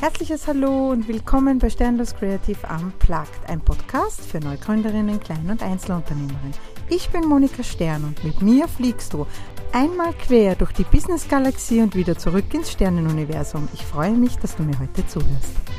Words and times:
Herzliches 0.00 0.46
Hallo 0.46 0.92
und 0.92 1.08
willkommen 1.08 1.58
bei 1.58 1.68
Sternlos 1.68 2.14
Creative 2.14 2.56
Unplugged, 2.70 3.28
ein 3.48 3.60
Podcast 3.60 4.22
für 4.22 4.40
Neugründerinnen, 4.40 5.20
Klein- 5.20 5.50
und 5.50 5.62
Einzelunternehmerinnen. 5.62 6.54
Ich 6.88 7.10
bin 7.10 7.26
Monika 7.26 7.62
Stern 7.62 8.04
und 8.04 8.24
mit 8.24 8.40
mir 8.40 8.66
fliegst 8.66 9.12
du 9.12 9.26
einmal 9.72 10.14
quer 10.14 10.54
durch 10.54 10.72
die 10.72 10.84
Business-Galaxie 10.84 11.82
und 11.82 11.94
wieder 11.94 12.16
zurück 12.16 12.46
ins 12.54 12.72
Sternenuniversum. 12.72 13.68
Ich 13.74 13.84
freue 13.84 14.12
mich, 14.12 14.36
dass 14.36 14.56
du 14.56 14.62
mir 14.62 14.78
heute 14.78 15.06
zuhörst. 15.06 15.69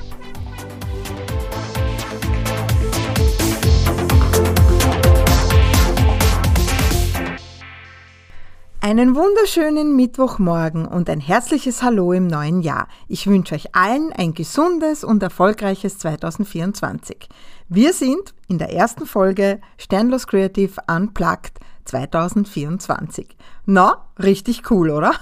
Einen 8.92 9.16
wunderschönen 9.16 9.96
Mittwochmorgen 9.96 10.86
und 10.86 11.10
ein 11.10 11.22
herzliches 11.22 11.82
Hallo 11.82 12.12
im 12.12 12.28
neuen 12.28 12.62
Jahr. 12.62 12.90
Ich 13.08 13.26
wünsche 13.26 13.56
euch 13.56 13.74
allen 13.74 14.12
ein 14.12 14.34
gesundes 14.34 15.06
und 15.06 15.24
erfolgreiches 15.24 15.98
2024. 16.00 17.30
Wir 17.70 17.94
sind 17.94 18.34
in 18.50 18.58
der 18.58 18.74
ersten 18.74 19.06
Folge 19.06 19.62
Sternlos 19.78 20.28
Creative 20.28 20.74
Unplugged 20.94 21.54
2024. 21.86 23.38
Na, 23.66 24.08
richtig 24.22 24.70
cool, 24.70 24.90
oder? 24.90 25.14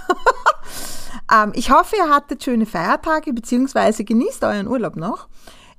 ähm, 1.31 1.51
ich 1.53 1.69
hoffe, 1.69 1.95
ihr 1.95 2.09
hattet 2.09 2.43
schöne 2.43 2.65
Feiertage 2.65 3.33
bzw. 3.33 4.03
genießt 4.03 4.43
euren 4.45 4.67
Urlaub 4.67 4.95
noch. 4.95 5.27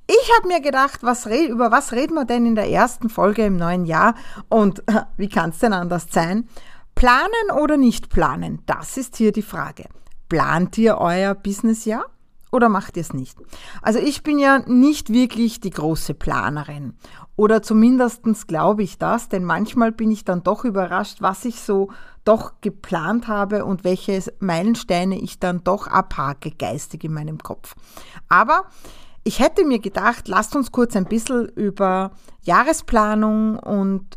Ich 0.07 0.31
habe 0.37 0.47
mir 0.47 0.61
gedacht, 0.61 1.03
was 1.03 1.25
über 1.25 1.71
was 1.71 1.91
reden 1.91 2.15
wir 2.15 2.25
denn 2.25 2.45
in 2.45 2.55
der 2.55 2.69
ersten 2.69 3.09
Folge 3.09 3.45
im 3.45 3.55
neuen 3.55 3.85
Jahr? 3.85 4.15
Und 4.49 4.81
wie 5.17 5.29
kann 5.29 5.51
es 5.51 5.59
denn 5.59 5.73
anders 5.73 6.07
sein? 6.09 6.47
Planen 6.95 7.51
oder 7.61 7.77
nicht 7.77 8.09
planen? 8.09 8.61
Das 8.65 8.97
ist 8.97 9.15
hier 9.15 9.31
die 9.31 9.41
Frage. 9.41 9.85
Plant 10.29 10.77
ihr 10.77 10.97
euer 10.97 11.35
Businessjahr 11.35 12.05
oder 12.51 12.69
macht 12.69 12.97
ihr 12.97 13.01
es 13.01 13.13
nicht? 13.13 13.37
Also 13.81 13.99
ich 13.99 14.23
bin 14.23 14.37
ja 14.37 14.59
nicht 14.59 15.11
wirklich 15.11 15.59
die 15.61 15.69
große 15.69 16.13
Planerin. 16.13 16.93
Oder 17.35 17.61
zumindest 17.63 18.23
glaube 18.47 18.83
ich 18.83 18.97
das, 18.97 19.29
denn 19.29 19.43
manchmal 19.43 19.91
bin 19.91 20.11
ich 20.11 20.25
dann 20.25 20.43
doch 20.43 20.65
überrascht, 20.65 21.21
was 21.21 21.45
ich 21.45 21.61
so 21.61 21.89
doch 22.23 22.61
geplant 22.61 23.27
habe 23.27 23.65
und 23.65 23.83
welche 23.83 24.21
Meilensteine 24.39 25.19
ich 25.19 25.39
dann 25.39 25.63
doch 25.63 25.87
abhake 25.87 26.51
geistig 26.51 27.03
in 27.03 27.13
meinem 27.13 27.39
Kopf. 27.39 27.73
Aber 28.29 28.65
ich 29.23 29.39
hätte 29.39 29.65
mir 29.65 29.79
gedacht, 29.79 30.27
lasst 30.27 30.55
uns 30.55 30.71
kurz 30.71 30.95
ein 30.95 31.05
bisschen 31.05 31.47
über 31.49 32.11
Jahresplanung 32.43 33.57
und 33.57 34.15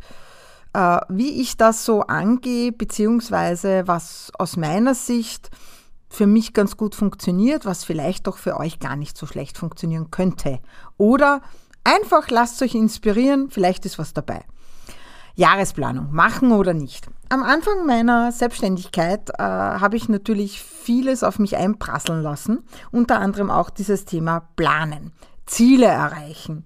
wie 1.09 1.41
ich 1.41 1.57
das 1.57 1.85
so 1.85 2.01
angehe, 2.01 2.71
beziehungsweise 2.71 3.83
was 3.85 4.31
aus 4.37 4.57
meiner 4.57 4.95
Sicht 4.95 5.49
für 6.09 6.27
mich 6.27 6.53
ganz 6.53 6.77
gut 6.77 6.95
funktioniert, 6.95 7.65
was 7.65 7.83
vielleicht 7.83 8.27
doch 8.27 8.37
für 8.37 8.57
euch 8.57 8.79
gar 8.79 8.95
nicht 8.95 9.17
so 9.17 9.25
schlecht 9.25 9.57
funktionieren 9.57 10.11
könnte. 10.11 10.59
Oder 10.97 11.41
einfach 11.83 12.29
lasst 12.29 12.61
euch 12.61 12.75
inspirieren, 12.75 13.49
vielleicht 13.49 13.85
ist 13.85 13.99
was 13.99 14.13
dabei. 14.13 14.43
Jahresplanung, 15.35 16.13
machen 16.13 16.53
oder 16.53 16.73
nicht. 16.73 17.07
Am 17.27 17.43
Anfang 17.43 17.85
meiner 17.85 18.31
Selbstständigkeit 18.31 19.29
äh, 19.31 19.43
habe 19.43 19.97
ich 19.97 20.07
natürlich 20.07 20.61
vieles 20.61 21.23
auf 21.23 21.39
mich 21.39 21.57
einprasseln 21.57 22.21
lassen, 22.21 22.63
unter 22.91 23.19
anderem 23.19 23.51
auch 23.51 23.69
dieses 23.69 24.05
Thema 24.05 24.47
Planen, 24.55 25.11
Ziele 25.45 25.87
erreichen 25.87 26.63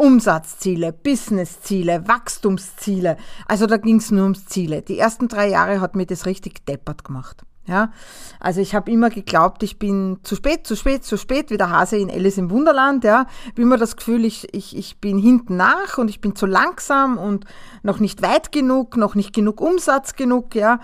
Umsatzziele, 0.00 0.92
Businessziele, 0.92 2.06
Wachstumsziele. 2.06 3.16
Also 3.46 3.66
da 3.66 3.78
ging 3.78 3.96
es 3.96 4.12
nur 4.12 4.22
ums 4.22 4.46
Ziele. 4.46 4.80
Die 4.82 4.96
ersten 4.96 5.26
drei 5.26 5.50
Jahre 5.50 5.80
hat 5.80 5.96
mir 5.96 6.06
das 6.06 6.24
richtig 6.24 6.64
deppert 6.66 7.04
gemacht. 7.04 7.42
Ja, 7.66 7.92
also 8.40 8.62
ich 8.62 8.74
habe 8.74 8.90
immer 8.90 9.10
geglaubt, 9.10 9.62
ich 9.62 9.78
bin 9.78 10.20
zu 10.22 10.36
spät, 10.36 10.66
zu 10.66 10.74
spät, 10.74 11.04
zu 11.04 11.18
spät, 11.18 11.50
wie 11.50 11.58
der 11.58 11.68
Hase 11.68 11.98
in 11.98 12.10
Alice 12.10 12.38
im 12.38 12.50
Wunderland. 12.50 13.04
Ja, 13.04 13.26
habe 13.46 13.60
immer 13.60 13.76
das 13.76 13.96
Gefühl, 13.96 14.24
ich, 14.24 14.54
ich, 14.54 14.74
ich 14.74 15.00
bin 15.00 15.18
hinten 15.18 15.56
nach 15.56 15.98
und 15.98 16.08
ich 16.08 16.22
bin 16.22 16.34
zu 16.34 16.46
langsam 16.46 17.18
und 17.18 17.44
noch 17.82 17.98
nicht 17.98 18.22
weit 18.22 18.52
genug, 18.52 18.96
noch 18.96 19.16
nicht 19.16 19.34
genug 19.34 19.60
Umsatz 19.60 20.14
genug, 20.14 20.54
ja, 20.54 20.80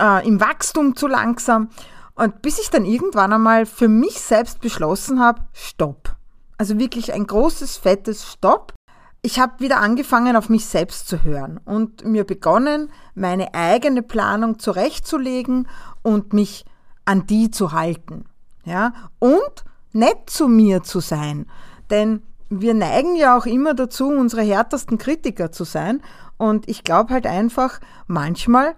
äh, 0.00 0.26
im 0.26 0.40
Wachstum 0.40 0.96
zu 0.96 1.06
langsam. 1.06 1.68
Und 2.16 2.42
bis 2.42 2.58
ich 2.58 2.70
dann 2.70 2.84
irgendwann 2.84 3.32
einmal 3.32 3.66
für 3.66 3.88
mich 3.88 4.20
selbst 4.20 4.60
beschlossen 4.60 5.20
habe, 5.20 5.42
stopp. 5.52 6.16
Also 6.64 6.78
wirklich 6.78 7.12
ein 7.12 7.26
großes, 7.26 7.76
fettes 7.76 8.24
Stopp. 8.24 8.72
Ich 9.20 9.38
habe 9.38 9.60
wieder 9.60 9.82
angefangen, 9.82 10.34
auf 10.34 10.48
mich 10.48 10.64
selbst 10.64 11.06
zu 11.06 11.22
hören 11.22 11.60
und 11.62 12.06
mir 12.06 12.24
begonnen, 12.24 12.90
meine 13.14 13.52
eigene 13.52 14.00
Planung 14.00 14.58
zurechtzulegen 14.58 15.68
und 16.00 16.32
mich 16.32 16.64
an 17.04 17.26
die 17.26 17.50
zu 17.50 17.72
halten. 17.72 18.24
Ja? 18.64 18.94
Und 19.18 19.64
nett 19.92 20.30
zu 20.30 20.48
mir 20.48 20.82
zu 20.82 21.00
sein. 21.00 21.50
Denn 21.90 22.22
wir 22.48 22.72
neigen 22.72 23.14
ja 23.14 23.36
auch 23.36 23.44
immer 23.44 23.74
dazu, 23.74 24.08
unsere 24.08 24.40
härtesten 24.40 24.96
Kritiker 24.96 25.52
zu 25.52 25.64
sein. 25.64 26.00
Und 26.38 26.66
ich 26.66 26.82
glaube 26.82 27.12
halt 27.12 27.26
einfach, 27.26 27.78
manchmal 28.06 28.74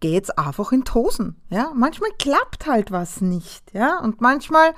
geht's 0.00 0.30
einfach 0.30 0.72
in 0.72 0.84
Hosen. 0.94 1.38
Ja? 1.50 1.70
Manchmal 1.74 2.12
klappt 2.18 2.66
halt 2.66 2.92
was 2.92 3.20
nicht. 3.20 3.74
Ja? 3.74 3.98
Und 3.98 4.22
manchmal 4.22 4.72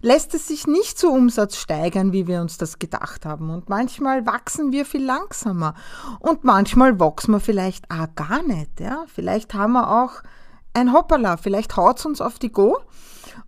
lässt 0.00 0.34
es 0.34 0.48
sich 0.48 0.66
nicht 0.66 0.98
so 0.98 1.10
Umsatz 1.10 1.56
steigern, 1.56 2.12
wie 2.12 2.26
wir 2.26 2.40
uns 2.40 2.58
das 2.58 2.78
gedacht 2.78 3.26
haben. 3.26 3.50
Und 3.50 3.68
manchmal 3.68 4.26
wachsen 4.26 4.72
wir 4.72 4.84
viel 4.86 5.04
langsamer. 5.04 5.74
Und 6.20 6.44
manchmal 6.44 6.98
wachsen 7.00 7.32
wir 7.32 7.40
vielleicht 7.40 7.90
auch 7.90 8.14
gar 8.14 8.42
nicht. 8.42 8.80
Ja? 8.80 9.04
Vielleicht 9.12 9.54
haben 9.54 9.72
wir 9.72 9.90
auch 9.90 10.22
ein 10.74 10.92
Hoppala, 10.92 11.36
vielleicht 11.36 11.76
haut 11.76 11.98
es 11.98 12.06
uns 12.06 12.20
auf 12.20 12.38
die 12.38 12.52
Go. 12.52 12.78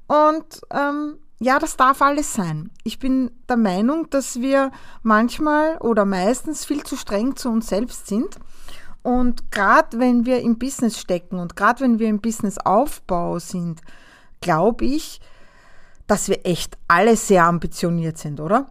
Und 0.06 0.60
ähm, 0.70 1.18
ja, 1.38 1.58
das 1.58 1.76
darf 1.76 2.02
alles 2.02 2.34
sein. 2.34 2.70
Ich 2.84 2.98
bin 2.98 3.30
der 3.48 3.56
Meinung, 3.56 4.10
dass 4.10 4.40
wir 4.40 4.70
manchmal 5.02 5.78
oder 5.78 6.04
meistens 6.04 6.64
viel 6.64 6.82
zu 6.82 6.96
streng 6.96 7.36
zu 7.36 7.48
uns 7.48 7.68
selbst 7.68 8.06
sind. 8.06 8.36
Und 9.02 9.50
gerade 9.50 9.98
wenn 9.98 10.26
wir 10.26 10.40
im 10.40 10.58
Business 10.58 11.00
stecken 11.00 11.38
und 11.38 11.56
gerade 11.56 11.80
wenn 11.80 11.98
wir 11.98 12.08
im 12.08 12.20
Businessaufbau 12.20 13.38
sind, 13.38 13.80
glaube 14.42 14.84
ich, 14.84 15.20
dass 16.10 16.28
wir 16.28 16.44
echt 16.44 16.76
alle 16.88 17.16
sehr 17.16 17.44
ambitioniert 17.44 18.18
sind, 18.18 18.40
oder? 18.40 18.66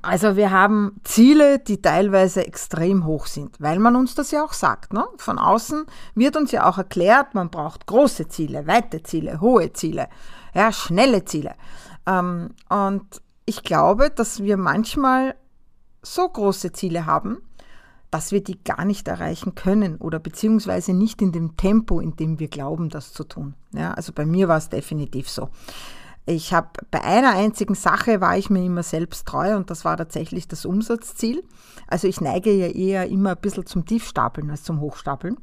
Also 0.00 0.36
wir 0.36 0.50
haben 0.50 0.98
Ziele, 1.04 1.58
die 1.58 1.82
teilweise 1.82 2.46
extrem 2.46 3.04
hoch 3.04 3.26
sind, 3.26 3.60
weil 3.60 3.78
man 3.78 3.94
uns 3.94 4.14
das 4.14 4.30
ja 4.30 4.42
auch 4.42 4.54
sagt. 4.54 4.94
Ne? 4.94 5.04
Von 5.18 5.38
außen 5.38 5.84
wird 6.14 6.36
uns 6.36 6.52
ja 6.52 6.66
auch 6.66 6.78
erklärt, 6.78 7.34
man 7.34 7.50
braucht 7.50 7.86
große 7.86 8.28
Ziele, 8.28 8.66
weite 8.66 9.02
Ziele, 9.02 9.42
hohe 9.42 9.72
Ziele, 9.74 10.08
ja, 10.54 10.72
schnelle 10.72 11.26
Ziele. 11.26 11.56
Ähm, 12.06 12.54
und 12.70 13.04
ich 13.44 13.62
glaube, 13.62 14.08
dass 14.08 14.42
wir 14.42 14.56
manchmal 14.56 15.34
so 16.02 16.26
große 16.26 16.72
Ziele 16.72 17.04
haben, 17.04 17.42
dass 18.10 18.32
wir 18.32 18.42
die 18.42 18.62
gar 18.64 18.86
nicht 18.86 19.08
erreichen 19.08 19.54
können 19.54 19.96
oder 19.96 20.18
beziehungsweise 20.18 20.94
nicht 20.94 21.20
in 21.20 21.32
dem 21.32 21.56
Tempo, 21.58 22.00
in 22.00 22.16
dem 22.16 22.38
wir 22.38 22.48
glauben, 22.48 22.88
das 22.88 23.12
zu 23.12 23.24
tun. 23.24 23.54
Ja, 23.72 23.92
also 23.92 24.12
bei 24.12 24.24
mir 24.24 24.48
war 24.48 24.56
es 24.56 24.70
definitiv 24.70 25.28
so. 25.28 25.50
Ich 26.26 26.52
habe 26.52 26.68
bei 26.90 27.02
einer 27.02 27.30
einzigen 27.30 27.74
Sache 27.74 28.20
war 28.20 28.36
ich 28.36 28.50
mir 28.50 28.64
immer 28.64 28.82
selbst 28.82 29.26
treu 29.26 29.56
und 29.56 29.70
das 29.70 29.84
war 29.84 29.96
tatsächlich 29.96 30.46
das 30.46 30.64
Umsatzziel. 30.64 31.42
Also 31.86 32.06
ich 32.06 32.20
neige 32.20 32.52
ja 32.52 32.66
eher 32.66 33.08
immer 33.08 33.30
ein 33.30 33.40
bisschen 33.40 33.66
zum 33.66 33.84
Tiefstapeln 33.84 34.50
als 34.50 34.62
zum 34.62 34.80
Hochstapeln. 34.80 35.38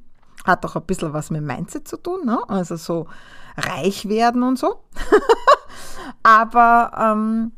Hat 0.45 0.65
auch 0.65 0.75
ein 0.75 0.85
bisschen 0.85 1.13
was 1.13 1.29
mit 1.29 1.43
Mindset 1.43 1.87
zu 1.87 1.97
tun, 1.97 2.25
ne? 2.25 2.39
also 2.47 2.77
so 2.77 3.07
reich 3.57 4.07
werden 4.07 4.43
und 4.43 4.57
so. 4.57 4.83
Aber 6.23 6.91
ähm, 6.97 7.51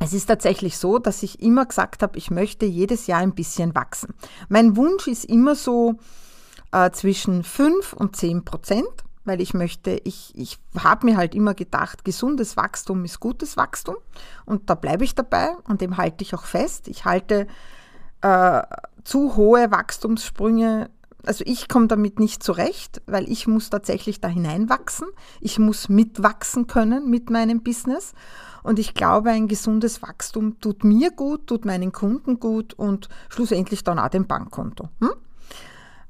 es 0.00 0.12
ist 0.12 0.26
tatsächlich 0.26 0.78
so, 0.78 0.98
dass 0.98 1.22
ich 1.22 1.42
immer 1.42 1.66
gesagt 1.66 2.02
habe, 2.02 2.16
ich 2.16 2.30
möchte 2.30 2.66
jedes 2.66 3.06
Jahr 3.06 3.20
ein 3.20 3.34
bisschen 3.34 3.74
wachsen. 3.74 4.14
Mein 4.48 4.76
Wunsch 4.76 5.06
ist 5.06 5.24
immer 5.24 5.54
so 5.54 5.96
äh, 6.72 6.90
zwischen 6.90 7.44
5 7.44 7.92
und 7.92 8.16
10 8.16 8.44
Prozent 8.44 9.04
weil 9.24 9.40
ich 9.40 9.54
möchte, 9.54 10.00
ich, 10.04 10.32
ich 10.34 10.58
habe 10.78 11.06
mir 11.06 11.16
halt 11.16 11.34
immer 11.34 11.54
gedacht, 11.54 12.04
gesundes 12.04 12.56
Wachstum 12.56 13.04
ist 13.04 13.20
gutes 13.20 13.56
Wachstum 13.56 13.96
und 14.44 14.68
da 14.70 14.74
bleibe 14.74 15.04
ich 15.04 15.14
dabei 15.14 15.56
und 15.68 15.80
dem 15.80 15.96
halte 15.96 16.22
ich 16.22 16.34
auch 16.34 16.44
fest. 16.44 16.88
Ich 16.88 17.04
halte 17.04 17.46
äh, 18.20 18.62
zu 19.04 19.36
hohe 19.36 19.70
Wachstumssprünge, 19.70 20.90
also 21.26 21.44
ich 21.46 21.68
komme 21.68 21.86
damit 21.86 22.20
nicht 22.20 22.42
zurecht, 22.42 23.02
weil 23.06 23.30
ich 23.30 23.46
muss 23.46 23.70
tatsächlich 23.70 24.20
da 24.20 24.28
hineinwachsen. 24.28 25.08
Ich 25.40 25.58
muss 25.58 25.88
mitwachsen 25.88 26.66
können 26.66 27.08
mit 27.08 27.30
meinem 27.30 27.62
Business 27.62 28.12
und 28.62 28.78
ich 28.78 28.94
glaube, 28.94 29.30
ein 29.30 29.48
gesundes 29.48 30.02
Wachstum 30.02 30.58
tut 30.60 30.84
mir 30.84 31.10
gut, 31.10 31.46
tut 31.46 31.64
meinen 31.64 31.92
Kunden 31.92 32.40
gut 32.40 32.74
und 32.74 33.08
schlussendlich 33.28 33.84
dann 33.84 33.98
auch 33.98 34.08
dem 34.08 34.26
Bankkonto. 34.26 34.88
Hm? 35.00 35.12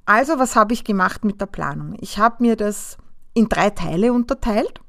Also, 0.06 0.38
was 0.38 0.54
habe 0.54 0.72
ich 0.72 0.84
gemacht 0.84 1.24
mit 1.24 1.40
der 1.40 1.46
Planung? 1.46 1.96
Ich 1.98 2.18
habe 2.18 2.36
mir 2.40 2.56
das 2.56 2.98
in 3.34 3.48
drei 3.48 3.70
Teile 3.70 4.12
unterteilt. 4.12 4.80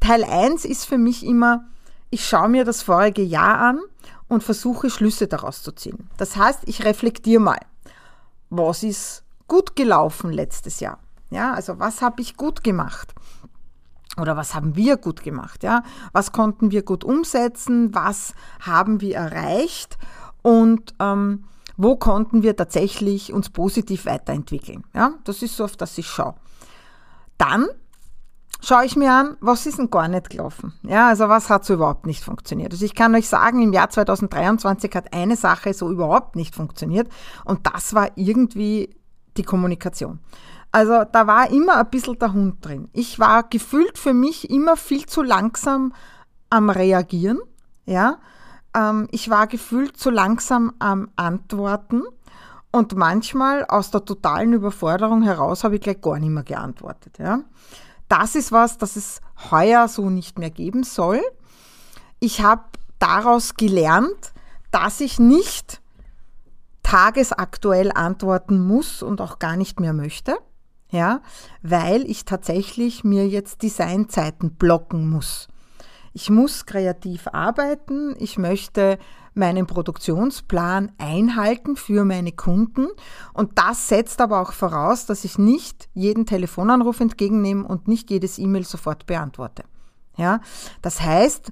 Teil 0.00 0.24
1 0.24 0.64
ist 0.64 0.86
für 0.86 0.98
mich 0.98 1.24
immer, 1.24 1.66
ich 2.10 2.26
schaue 2.26 2.48
mir 2.48 2.64
das 2.64 2.82
vorige 2.82 3.22
Jahr 3.22 3.58
an 3.58 3.80
und 4.28 4.42
versuche 4.42 4.90
Schlüsse 4.90 5.28
daraus 5.28 5.62
zu 5.62 5.72
ziehen. 5.72 6.08
Das 6.16 6.36
heißt, 6.36 6.60
ich 6.66 6.84
reflektiere 6.84 7.40
mal, 7.40 7.60
was 8.48 8.82
ist 8.82 9.22
gut 9.46 9.76
gelaufen 9.76 10.32
letztes 10.32 10.80
Jahr? 10.80 10.98
Ja, 11.30 11.52
also 11.52 11.78
was 11.78 12.02
habe 12.02 12.22
ich 12.22 12.36
gut 12.36 12.64
gemacht? 12.64 13.14
oder 14.20 14.36
was 14.36 14.54
haben 14.54 14.76
wir 14.76 14.96
gut 14.96 15.22
gemacht, 15.22 15.62
ja? 15.62 15.82
Was 16.12 16.32
konnten 16.32 16.70
wir 16.70 16.82
gut 16.82 17.04
umsetzen? 17.04 17.94
Was 17.94 18.34
haben 18.60 19.00
wir 19.00 19.16
erreicht? 19.16 19.98
Und 20.42 20.94
ähm, 20.98 21.44
wo 21.76 21.96
konnten 21.96 22.42
wir 22.42 22.56
tatsächlich 22.56 23.32
uns 23.32 23.50
positiv 23.50 24.06
weiterentwickeln? 24.06 24.84
Ja, 24.94 25.14
das 25.24 25.42
ist 25.42 25.56
so, 25.56 25.64
auf 25.64 25.76
das 25.76 25.96
ich 25.98 26.08
schaue. 26.08 26.34
Dann 27.38 27.66
schaue 28.62 28.84
ich 28.84 28.96
mir 28.96 29.12
an, 29.12 29.36
was 29.40 29.66
ist 29.66 29.78
denn 29.78 29.90
gar 29.90 30.08
nicht 30.08 30.30
gelaufen? 30.30 30.72
Ja, 30.82 31.08
also 31.08 31.28
was 31.28 31.50
hat 31.50 31.64
so 31.64 31.74
überhaupt 31.74 32.06
nicht 32.06 32.24
funktioniert? 32.24 32.72
Also 32.72 32.84
ich 32.84 32.94
kann 32.94 33.14
euch 33.14 33.28
sagen, 33.28 33.62
im 33.62 33.72
Jahr 33.72 33.90
2023 33.90 34.94
hat 34.94 35.12
eine 35.12 35.36
Sache 35.36 35.74
so 35.74 35.90
überhaupt 35.90 36.36
nicht 36.36 36.54
funktioniert 36.54 37.08
und 37.44 37.66
das 37.66 37.94
war 37.94 38.10
irgendwie 38.16 38.94
die 39.36 39.42
Kommunikation. 39.42 40.20
Also 40.72 41.04
da 41.10 41.26
war 41.26 41.50
immer 41.50 41.78
ein 41.78 41.90
bisschen 41.90 42.18
der 42.18 42.32
Hund 42.32 42.64
drin. 42.64 42.88
Ich 42.92 43.18
war 43.18 43.42
gefühlt 43.42 43.98
für 43.98 44.14
mich 44.14 44.50
immer 44.50 44.76
viel 44.76 45.06
zu 45.06 45.22
langsam 45.22 45.92
am 46.48 46.70
Reagieren. 46.70 47.40
Ja, 47.86 48.18
ähm, 48.74 49.08
ich 49.10 49.30
war 49.30 49.46
gefühlt 49.46 49.96
zu 49.96 50.10
langsam 50.10 50.74
am 50.78 51.08
Antworten. 51.16 52.02
Und 52.72 52.94
manchmal 52.94 53.64
aus 53.64 53.90
der 53.90 54.04
totalen 54.04 54.52
Überforderung 54.52 55.22
heraus 55.22 55.64
habe 55.64 55.74
ich 55.74 55.80
gleich 55.80 56.00
gar 56.00 56.20
nicht 56.20 56.30
mehr 56.30 56.44
geantwortet. 56.44 57.18
Ja. 57.18 57.40
Das 58.10 58.34
ist 58.34 58.52
was, 58.52 58.76
das 58.76 58.96
es 58.96 59.22
heuer 59.50 59.88
so 59.88 60.10
nicht 60.10 60.38
mehr 60.38 60.50
geben 60.50 60.84
soll. 60.84 61.22
Ich 62.18 62.42
habe 62.42 62.64
daraus 62.98 63.54
gelernt, 63.54 64.34
dass 64.70 65.00
ich 65.00 65.18
nicht 65.18 65.80
tagesaktuell 66.82 67.90
antworten 67.94 68.60
muss 68.66 69.02
und 69.02 69.22
auch 69.22 69.38
gar 69.38 69.56
nicht 69.56 69.80
mehr 69.80 69.94
möchte 69.94 70.36
ja, 70.90 71.22
weil 71.62 72.08
ich 72.10 72.24
tatsächlich 72.24 73.04
mir 73.04 73.26
jetzt 73.28 73.62
Designzeiten 73.62 74.54
blocken 74.54 75.08
muss. 75.08 75.48
Ich 76.12 76.30
muss 76.30 76.66
kreativ 76.66 77.28
arbeiten, 77.28 78.16
ich 78.18 78.36
möchte 78.36 78.98
meinen 79.34 79.66
Produktionsplan 79.66 80.92
einhalten 80.98 81.76
für 81.76 82.04
meine 82.04 82.32
Kunden 82.32 82.88
und 83.32 83.58
das 83.58 83.88
setzt 83.88 84.20
aber 84.20 84.40
auch 84.40 84.52
voraus, 84.52 85.06
dass 85.06 85.24
ich 85.24 85.38
nicht 85.38 85.88
jeden 85.94 86.26
Telefonanruf 86.26 87.00
entgegennehme 87.00 87.66
und 87.66 87.88
nicht 87.88 88.10
jedes 88.10 88.38
E-Mail 88.38 88.64
sofort 88.64 89.06
beantworte. 89.06 89.64
Ja, 90.16 90.40
das 90.82 91.00
heißt, 91.00 91.50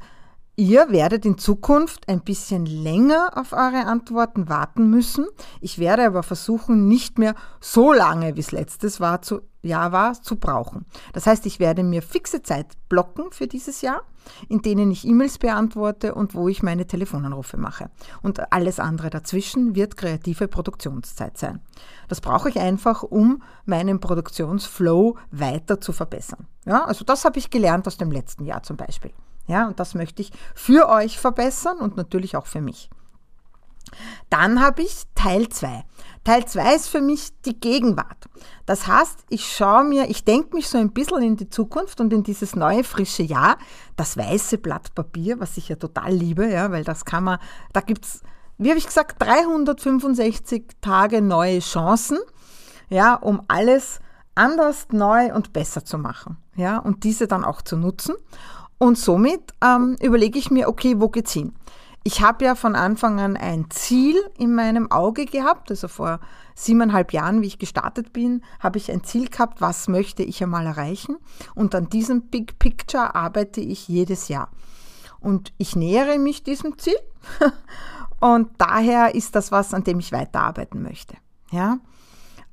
Ihr 0.61 0.91
werdet 0.91 1.25
in 1.25 1.39
Zukunft 1.39 2.09
ein 2.09 2.21
bisschen 2.21 2.67
länger 2.67 3.31
auf 3.37 3.53
eure 3.53 3.87
Antworten 3.87 4.49
warten 4.49 4.91
müssen. 4.91 5.25
Ich 5.61 5.79
werde 5.79 6.05
aber 6.05 6.25
versuchen, 6.25 6.89
nicht 6.89 7.17
mehr 7.17 7.37
so 7.61 7.93
lange, 7.93 8.35
wie 8.35 8.41
es 8.41 8.51
letztes 8.51 8.99
war, 8.99 9.23
zu, 9.23 9.43
Jahr 9.63 9.93
war, 9.93 10.21
zu 10.21 10.35
brauchen. 10.35 10.85
Das 11.13 11.29
heißt, 11.29 11.47
ich 11.47 11.61
werde 11.61 11.85
mir 11.85 12.03
fixe 12.03 12.43
Zeit 12.43 12.67
blocken 12.89 13.31
für 13.31 13.47
dieses 13.47 13.83
Jahr, 13.83 14.03
in 14.49 14.61
denen 14.61 14.91
ich 14.91 15.07
E-Mails 15.07 15.39
beantworte 15.39 16.13
und 16.17 16.35
wo 16.35 16.49
ich 16.49 16.61
meine 16.61 16.89
Telefonanrufe 16.89 17.57
mache. 17.57 17.89
Und 18.23 18.53
alles 18.53 18.81
andere 18.81 19.11
dazwischen 19.11 19.77
wird 19.77 19.97
kreative 19.97 20.49
Produktionszeit 20.49 21.39
sein. 21.39 21.61
Das 22.09 22.21
brauche 22.21 22.49
ich 22.49 22.59
einfach, 22.59 23.05
um 23.05 23.45
meinen 23.65 24.01
Produktionsflow 24.01 25.19
weiter 25.31 25.81
zu 25.81 25.93
verbessern. 25.93 26.49
Ja, 26.67 26.85
also 26.85 27.05
das 27.05 27.25
habe 27.25 27.39
ich 27.39 27.49
gelernt 27.49 27.87
aus 27.87 27.97
dem 27.97 28.11
letzten 28.11 28.45
Jahr 28.45 28.65
zum 28.65 28.77
Beispiel. 28.77 29.13
Ja, 29.49 29.67
und 29.67 29.81
das 29.81 29.95
möchte 29.95 30.23
ich 30.23 30.31
für 30.55 30.89
euch 30.89 31.19
verbessern 31.19 31.79
und 31.79 31.97
natürlich 31.97 32.37
auch 32.37 32.47
für 32.47 32.61
mich. 32.61 32.91
Dann 34.31 34.61
habe 34.61 34.83
ich 34.83 35.05
Teil 35.15 35.49
2. 35.49 35.85
Teil 36.25 36.45
2 36.45 36.75
ist 36.75 36.89
für 36.89 37.01
mich 37.01 37.31
die 37.47 37.59
Gegenwart. 37.59 38.29
Das 38.67 38.87
heißt, 38.87 39.25
ich 39.31 39.51
schaue 39.51 39.85
mir, 39.85 40.11
ich 40.11 40.25
denke 40.25 40.55
mich 40.55 40.69
so 40.69 40.77
ein 40.77 40.93
bisschen 40.93 41.23
in 41.23 41.37
die 41.37 41.49
Zukunft 41.49 42.01
und 42.01 42.13
in 42.13 42.23
dieses 42.23 42.55
neue 42.55 42.85
frische 42.85 43.23
Jahr, 43.23 43.57
das 43.97 44.17
weiße 44.17 44.59
Blatt 44.59 44.95
Papier, 44.95 45.41
was 45.41 45.57
ich 45.57 45.71
ja 45.71 45.77
total 45.77 46.13
liebe, 46.13 46.47
ja, 46.47 46.71
weil 46.71 46.85
das 46.85 47.07
kann 47.07 47.25
man, 47.25 47.39
da 47.73 47.81
gibt 47.81 48.05
es, 48.05 48.21
wie 48.59 48.69
habe 48.69 48.79
ich 48.79 48.87
gesagt, 48.87 49.23
365 49.23 50.67
Tage 50.83 51.23
neue 51.23 51.61
Chancen, 51.61 52.19
ja, 52.91 53.15
um 53.15 53.43
alles 53.49 54.01
anders, 54.35 54.89
neu 54.93 55.33
und 55.33 55.53
besser 55.53 55.85
zu 55.85 55.97
machen, 55.99 56.37
ja, 56.57 56.79
und 56.79 57.05
diese 57.05 57.27
dann 57.27 57.45
auch 57.45 57.63
zu 57.63 57.77
nutzen. 57.77 58.15
Und 58.79 58.97
somit 58.97 59.53
ähm, 59.63 59.97
überlege 60.01 60.39
ich 60.39 60.51
mir, 60.51 60.69
okay, 60.69 60.95
wo 60.99 61.09
geht's 61.09 61.33
hin? 61.33 61.53
Ich 62.05 62.23
habe 62.23 62.45
ja 62.45 62.55
von 62.55 62.75
Anfang 62.75 63.21
an 63.21 63.37
ein 63.37 63.71
Ziel 63.71 64.17
in 64.39 64.55
meinem 64.55 64.91
Auge 64.91 65.27
gehabt. 65.27 65.71
Also 65.71 65.89
vor 65.89 66.21
siebeneinhalb 66.55 67.13
Jahren, 67.13 67.43
wie 67.43 67.49
ich 67.49 67.59
gestartet 67.59 68.13
bin, 68.13 68.43
habe 68.61 68.79
ich 68.79 68.91
ein 68.91 69.05
Ziel 69.05 69.29
gehabt, 69.29 69.61
was 69.61 69.89
möchte 69.89 70.23
ich 70.23 70.43
einmal 70.43 70.65
erreichen. 70.65 71.17
Und 71.55 71.75
an 71.75 71.89
diesem 71.89 72.23
Big 72.29 72.59
Picture 72.59 73.15
arbeite 73.15 73.61
ich 73.61 73.89
jedes 73.89 74.29
Jahr. 74.29 74.49
Und 75.21 75.53
ich 75.59 75.75
nähere 75.75 76.19
mich 76.19 76.45
diesem 76.45 76.79
Ziel. 76.79 76.99
Und 78.21 78.51
daher 78.59 79.15
ist 79.15 79.35
das 79.35 79.53
was, 79.53 79.75
an 79.75 79.85
dem 79.85 79.99
ich 79.99 80.13
weiterarbeiten 80.13 80.83
möchte. 80.83 81.17
Ja. 81.51 81.79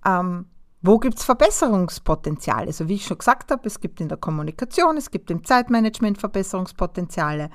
Ähm, 0.05 0.47
wo 0.85 0.99
gibt 0.99 1.17
es 1.17 1.25
Verbesserungspotenziale? 1.25 2.67
Also 2.67 2.87
wie 2.87 2.95
ich 2.95 3.05
schon 3.05 3.17
gesagt 3.17 3.51
habe, 3.51 3.61
es 3.65 3.79
gibt 3.79 3.99
in 4.01 4.07
der 4.07 4.17
Kommunikation, 4.17 4.97
es 4.97 5.09
gibt 5.09 5.31
im 5.31 5.43
Zeitmanagement 5.43 6.19
Verbesserungspotenziale, 6.19 7.49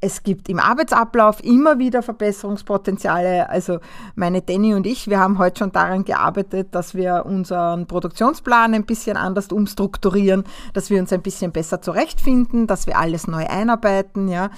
es 0.00 0.22
gibt 0.22 0.50
im 0.50 0.58
Arbeitsablauf 0.58 1.42
immer 1.42 1.78
wieder 1.78 2.02
Verbesserungspotenziale. 2.02 3.48
Also 3.48 3.78
meine 4.16 4.42
Danny 4.42 4.74
und 4.74 4.86
ich, 4.86 5.08
wir 5.08 5.18
haben 5.18 5.38
heute 5.38 5.60
schon 5.60 5.72
daran 5.72 6.04
gearbeitet, 6.04 6.74
dass 6.74 6.94
wir 6.94 7.24
unseren 7.24 7.86
Produktionsplan 7.86 8.74
ein 8.74 8.84
bisschen 8.84 9.16
anders 9.16 9.48
umstrukturieren, 9.48 10.44
dass 10.74 10.90
wir 10.90 11.00
uns 11.00 11.12
ein 11.12 11.22
bisschen 11.22 11.52
besser 11.52 11.80
zurechtfinden, 11.80 12.66
dass 12.66 12.86
wir 12.86 12.98
alles 12.98 13.26
neu 13.26 13.46
einarbeiten, 13.46 14.28
ja. 14.28 14.50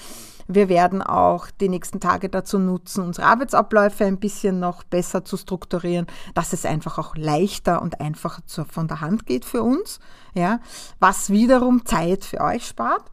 Wir 0.49 0.69
werden 0.69 1.03
auch 1.03 1.51
die 1.51 1.69
nächsten 1.69 2.01
Tage 2.01 2.29
dazu 2.29 2.59
nutzen, 2.59 3.03
unsere 3.03 3.27
Arbeitsabläufe 3.27 4.05
ein 4.05 4.19
bisschen 4.19 4.61
noch 4.61 4.85
besser 4.85 5.25
zu 5.25 5.37
strukturieren, 5.37 6.07
dass 6.35 6.53
es 6.53 6.65
einfach 6.65 6.99
auch 6.99 7.17
leichter 7.17 7.83
und 7.83 8.01
einfacher 8.01 8.43
von 8.69 8.89
der 8.89 9.01
Hand 9.01 9.27
geht 9.27 9.45
für 9.45 9.63
uns, 9.63 9.99
ja, 10.35 10.61
was 11.01 11.31
wiederum 11.31 11.85
Zeit 11.85 12.25
für 12.25 12.41
euch 12.41 12.67
spart. 12.67 13.05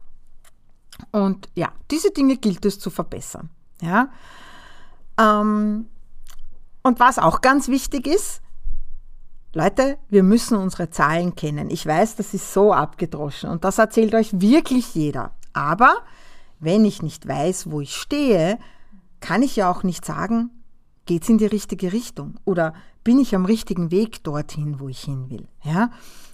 Und 1.10 1.48
ja, 1.54 1.72
diese 1.90 2.12
Dinge 2.12 2.36
gilt 2.36 2.64
es 2.64 2.78
zu 2.78 2.90
verbessern. 2.90 3.50
Ja. 3.80 4.08
Ähm, 5.18 5.86
und 6.82 7.00
was 7.00 7.18
auch 7.18 7.40
ganz 7.40 7.68
wichtig 7.68 8.06
ist, 8.06 8.42
Leute, 9.54 9.98
wir 10.08 10.22
müssen 10.22 10.56
unsere 10.56 10.90
Zahlen 10.90 11.36
kennen. 11.36 11.70
Ich 11.70 11.86
weiß, 11.86 12.16
das 12.16 12.34
ist 12.34 12.52
so 12.52 12.72
abgedroschen 12.72 13.50
und 13.50 13.64
das 13.64 13.78
erzählt 13.78 14.14
euch 14.14 14.40
wirklich 14.40 14.94
jeder. 14.94 15.30
Aber 15.52 15.96
wenn 16.64 16.84
ich 16.84 17.02
nicht 17.02 17.26
weiß, 17.26 17.70
wo 17.70 17.80
ich 17.80 17.94
stehe, 17.94 18.58
kann 19.20 19.42
ich 19.42 19.56
ja 19.56 19.70
auch 19.70 19.82
nicht 19.82 20.04
sagen, 20.04 20.50
geht's 21.06 21.28
in 21.28 21.38
die 21.38 21.46
richtige 21.46 21.92
Richtung 21.92 22.34
oder 22.44 22.74
bin 23.04 23.18
ich 23.18 23.34
am 23.34 23.44
richtigen 23.44 23.90
Weg 23.90 24.24
dorthin, 24.24 24.80
wo 24.80 24.88
ich 24.88 25.00
hin 25.00 25.30
will. 25.30 25.46
Ja? 25.62 25.90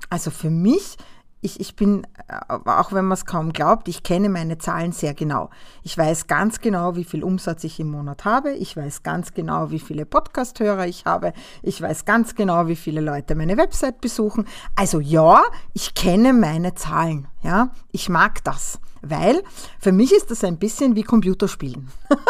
Also 0.08 0.30
für 0.30 0.50
mich 0.50 0.96
ich, 1.42 1.58
ich 1.58 1.74
bin, 1.74 2.06
äh, 2.28 2.38
auch 2.48 2.92
wenn 2.92 3.06
man 3.06 3.16
es 3.16 3.24
kaum 3.24 3.52
glaubt, 3.52 3.88
ich 3.88 4.02
kenne 4.02 4.28
meine 4.28 4.58
Zahlen 4.58 4.92
sehr 4.92 5.14
genau. 5.14 5.50
Ich 5.82 5.96
weiß 5.96 6.26
ganz 6.26 6.60
genau, 6.60 6.96
wie 6.96 7.04
viel 7.04 7.24
Umsatz 7.24 7.64
ich 7.64 7.80
im 7.80 7.90
Monat 7.90 8.24
habe. 8.24 8.52
Ich 8.52 8.76
weiß 8.76 9.02
ganz 9.02 9.32
genau, 9.32 9.70
wie 9.70 9.78
viele 9.78 10.04
Podcast-Hörer 10.04 10.86
ich 10.86 11.06
habe. 11.06 11.32
Ich 11.62 11.80
weiß 11.80 12.04
ganz 12.04 12.34
genau, 12.34 12.66
wie 12.66 12.76
viele 12.76 13.00
Leute 13.00 13.34
meine 13.34 13.56
Website 13.56 14.00
besuchen. 14.00 14.46
Also 14.76 15.00
ja, 15.00 15.42
ich 15.72 15.94
kenne 15.94 16.32
meine 16.32 16.74
Zahlen. 16.74 17.26
Ja, 17.42 17.70
ich 17.90 18.08
mag 18.08 18.44
das, 18.44 18.78
weil 19.02 19.42
für 19.78 19.92
mich 19.92 20.12
ist 20.12 20.30
das 20.30 20.44
ein 20.44 20.58
bisschen 20.58 20.96
wie 20.96 21.02
Computerspielen. 21.02 21.90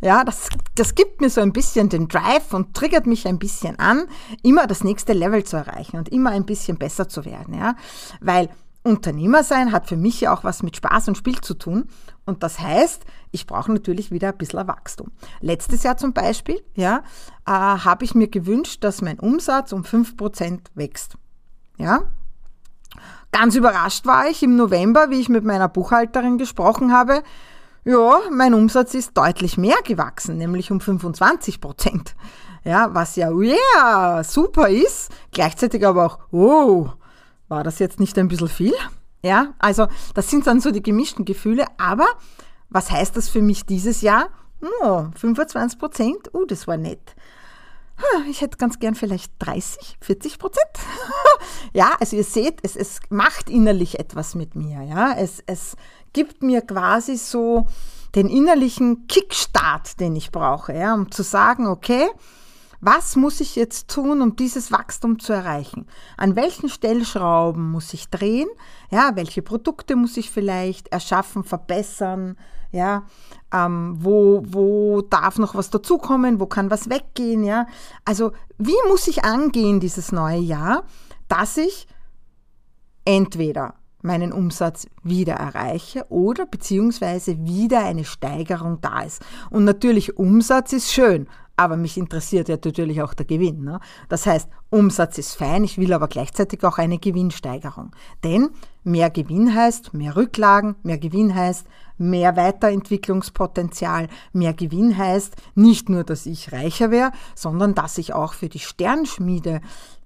Ja, 0.00 0.24
das, 0.24 0.48
das 0.74 0.94
gibt 0.94 1.20
mir 1.20 1.30
so 1.30 1.40
ein 1.40 1.52
bisschen 1.52 1.88
den 1.88 2.08
Drive 2.08 2.52
und 2.52 2.74
triggert 2.74 3.06
mich 3.06 3.26
ein 3.26 3.38
bisschen 3.38 3.78
an, 3.78 4.04
immer 4.42 4.66
das 4.66 4.84
nächste 4.84 5.12
Level 5.12 5.44
zu 5.44 5.56
erreichen 5.56 5.96
und 5.96 6.08
immer 6.08 6.30
ein 6.30 6.46
bisschen 6.46 6.78
besser 6.78 7.08
zu 7.08 7.24
werden. 7.24 7.54
Ja, 7.54 7.74
weil 8.20 8.48
Unternehmer 8.84 9.42
sein 9.42 9.72
hat 9.72 9.86
für 9.86 9.96
mich 9.96 10.20
ja 10.20 10.32
auch 10.32 10.44
was 10.44 10.62
mit 10.62 10.76
Spaß 10.76 11.08
und 11.08 11.18
Spiel 11.18 11.40
zu 11.40 11.54
tun. 11.54 11.88
Und 12.24 12.42
das 12.42 12.60
heißt, 12.60 13.04
ich 13.32 13.46
brauche 13.46 13.72
natürlich 13.72 14.10
wieder 14.10 14.28
ein 14.28 14.38
bisschen 14.38 14.66
Wachstum. 14.66 15.10
Letztes 15.40 15.82
Jahr 15.82 15.96
zum 15.96 16.12
Beispiel, 16.12 16.62
ja, 16.74 17.02
äh, 17.46 17.50
habe 17.50 18.04
ich 18.04 18.14
mir 18.14 18.28
gewünscht, 18.28 18.84
dass 18.84 19.02
mein 19.02 19.18
Umsatz 19.18 19.72
um 19.72 19.82
5% 19.82 20.60
wächst. 20.74 21.16
Ja, 21.76 22.02
Ganz 23.32 23.54
überrascht 23.54 24.06
war 24.06 24.28
ich 24.28 24.42
im 24.42 24.56
November, 24.56 25.10
wie 25.10 25.20
ich 25.20 25.28
mit 25.28 25.44
meiner 25.44 25.68
Buchhalterin 25.68 26.38
gesprochen 26.38 26.92
habe. 26.92 27.22
Ja, 27.84 28.20
mein 28.30 28.54
Umsatz 28.54 28.94
ist 28.94 29.16
deutlich 29.16 29.56
mehr 29.56 29.76
gewachsen, 29.84 30.36
nämlich 30.36 30.70
um 30.70 30.80
25 30.80 31.60
Prozent. 31.60 32.14
Ja, 32.64 32.94
was 32.94 33.16
ja, 33.16 33.30
yeah, 33.30 34.22
super 34.24 34.68
ist, 34.68 35.10
gleichzeitig 35.32 35.86
aber 35.86 36.04
auch, 36.04 36.18
oh, 36.32 36.88
war 37.48 37.64
das 37.64 37.78
jetzt 37.78 38.00
nicht 38.00 38.18
ein 38.18 38.28
bisschen 38.28 38.48
viel? 38.48 38.74
Ja, 39.22 39.54
also 39.58 39.88
das 40.14 40.28
sind 40.28 40.46
dann 40.46 40.60
so 40.60 40.70
die 40.70 40.82
gemischten 40.82 41.24
Gefühle, 41.24 41.64
aber 41.78 42.06
was 42.68 42.90
heißt 42.90 43.16
das 43.16 43.28
für 43.28 43.42
mich 43.42 43.64
dieses 43.64 44.02
Jahr? 44.02 44.28
Oh, 44.82 45.06
25 45.16 45.78
Prozent, 45.78 46.30
oh, 46.32 46.44
das 46.44 46.66
war 46.66 46.76
nett. 46.76 47.14
Ich 48.30 48.40
hätte 48.40 48.56
ganz 48.58 48.78
gern 48.78 48.94
vielleicht 48.94 49.32
30, 49.38 49.98
40 50.00 50.38
Prozent. 50.38 50.70
ja, 51.72 51.96
also 51.98 52.16
ihr 52.16 52.24
seht, 52.24 52.60
es, 52.62 52.76
es 52.76 53.00
macht 53.10 53.50
innerlich 53.50 53.98
etwas 53.98 54.34
mit 54.34 54.54
mir. 54.54 54.82
Ja, 54.82 55.12
es, 55.12 55.42
es 55.46 55.76
gibt 56.12 56.42
mir 56.42 56.62
quasi 56.62 57.16
so 57.16 57.66
den 58.14 58.28
innerlichen 58.28 59.06
Kickstart, 59.06 60.00
den 60.00 60.16
ich 60.16 60.30
brauche, 60.30 60.74
ja, 60.74 60.94
um 60.94 61.10
zu 61.10 61.22
sagen, 61.22 61.66
okay, 61.66 62.08
was 62.80 63.16
muss 63.16 63.40
ich 63.40 63.56
jetzt 63.56 63.88
tun, 63.90 64.22
um 64.22 64.36
dieses 64.36 64.70
Wachstum 64.70 65.18
zu 65.18 65.32
erreichen? 65.32 65.86
An 66.16 66.36
welchen 66.36 66.68
Stellschrauben 66.68 67.70
muss 67.70 67.92
ich 67.92 68.08
drehen? 68.08 68.48
Ja, 68.90 69.16
welche 69.16 69.42
Produkte 69.42 69.96
muss 69.96 70.16
ich 70.16 70.30
vielleicht 70.30 70.88
erschaffen, 70.88 71.42
verbessern? 71.42 72.36
Ja, 72.70 73.04
ähm, 73.52 73.96
wo, 73.98 74.42
wo 74.46 75.00
darf 75.02 75.38
noch 75.38 75.54
was 75.54 75.70
dazukommen? 75.70 76.38
Wo 76.38 76.46
kann 76.46 76.70
was 76.70 76.90
weggehen? 76.90 77.44
Ja, 77.44 77.66
also 78.04 78.32
wie 78.58 78.76
muss 78.88 79.08
ich 79.08 79.24
angehen 79.24 79.80
dieses 79.80 80.12
neue 80.12 80.40
Jahr, 80.40 80.84
dass 81.28 81.56
ich 81.56 81.86
entweder 83.04 83.74
meinen 84.02 84.32
Umsatz 84.32 84.86
wieder 85.02 85.34
erreiche 85.34 86.06
oder 86.08 86.46
beziehungsweise 86.46 87.38
wieder 87.44 87.84
eine 87.84 88.04
Steigerung 88.04 88.80
da 88.80 89.02
ist. 89.02 89.24
Und 89.50 89.64
natürlich 89.64 90.16
Umsatz 90.16 90.72
ist 90.72 90.92
schön, 90.92 91.26
aber 91.56 91.76
mich 91.76 91.96
interessiert 91.98 92.48
ja 92.48 92.56
natürlich 92.62 93.02
auch 93.02 93.14
der 93.14 93.26
Gewinn. 93.26 93.64
Ne? 93.64 93.80
Das 94.08 94.26
heißt, 94.26 94.48
Umsatz 94.70 95.18
ist 95.18 95.34
fein, 95.34 95.64
ich 95.64 95.78
will 95.78 95.92
aber 95.92 96.06
gleichzeitig 96.06 96.62
auch 96.64 96.78
eine 96.78 96.98
Gewinnsteigerung. 96.98 97.90
Denn 98.22 98.50
mehr 98.84 99.10
Gewinn 99.10 99.54
heißt 99.54 99.92
mehr 99.94 100.14
Rücklagen, 100.14 100.76
mehr 100.82 100.98
Gewinn 100.98 101.34
heißt 101.34 101.66
mehr 101.98 102.36
Weiterentwicklungspotenzial, 102.36 104.08
mehr 104.32 104.54
Gewinn 104.54 104.96
heißt 104.96 105.36
nicht 105.54 105.88
nur, 105.88 106.04
dass 106.04 106.26
ich 106.26 106.52
reicher 106.52 106.90
wäre, 106.90 107.12
sondern 107.34 107.74
dass 107.74 107.98
ich 107.98 108.14
auch 108.14 108.32
für 108.32 108.48
die 108.48 108.58
Sternschmiede 108.58 109.60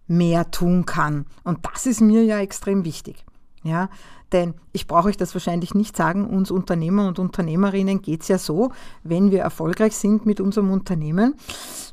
mehr 0.06 0.50
tun 0.50 0.84
kann. 0.86 1.26
Und 1.44 1.60
das 1.72 1.86
ist 1.86 2.00
mir 2.00 2.24
ja 2.24 2.38
extrem 2.40 2.84
wichtig. 2.84 3.24
Ja, 3.62 3.90
denn 4.32 4.54
ich 4.72 4.86
brauche 4.86 5.08
euch 5.08 5.16
das 5.16 5.34
wahrscheinlich 5.34 5.74
nicht 5.74 5.96
sagen, 5.96 6.26
uns 6.26 6.50
Unternehmer 6.50 7.06
und 7.06 7.18
Unternehmerinnen 7.18 8.02
geht 8.02 8.22
es 8.22 8.28
ja 8.28 8.38
so, 8.38 8.72
wenn 9.04 9.30
wir 9.30 9.40
erfolgreich 9.40 9.96
sind 9.96 10.26
mit 10.26 10.40
unserem 10.40 10.70
Unternehmen, 10.70 11.34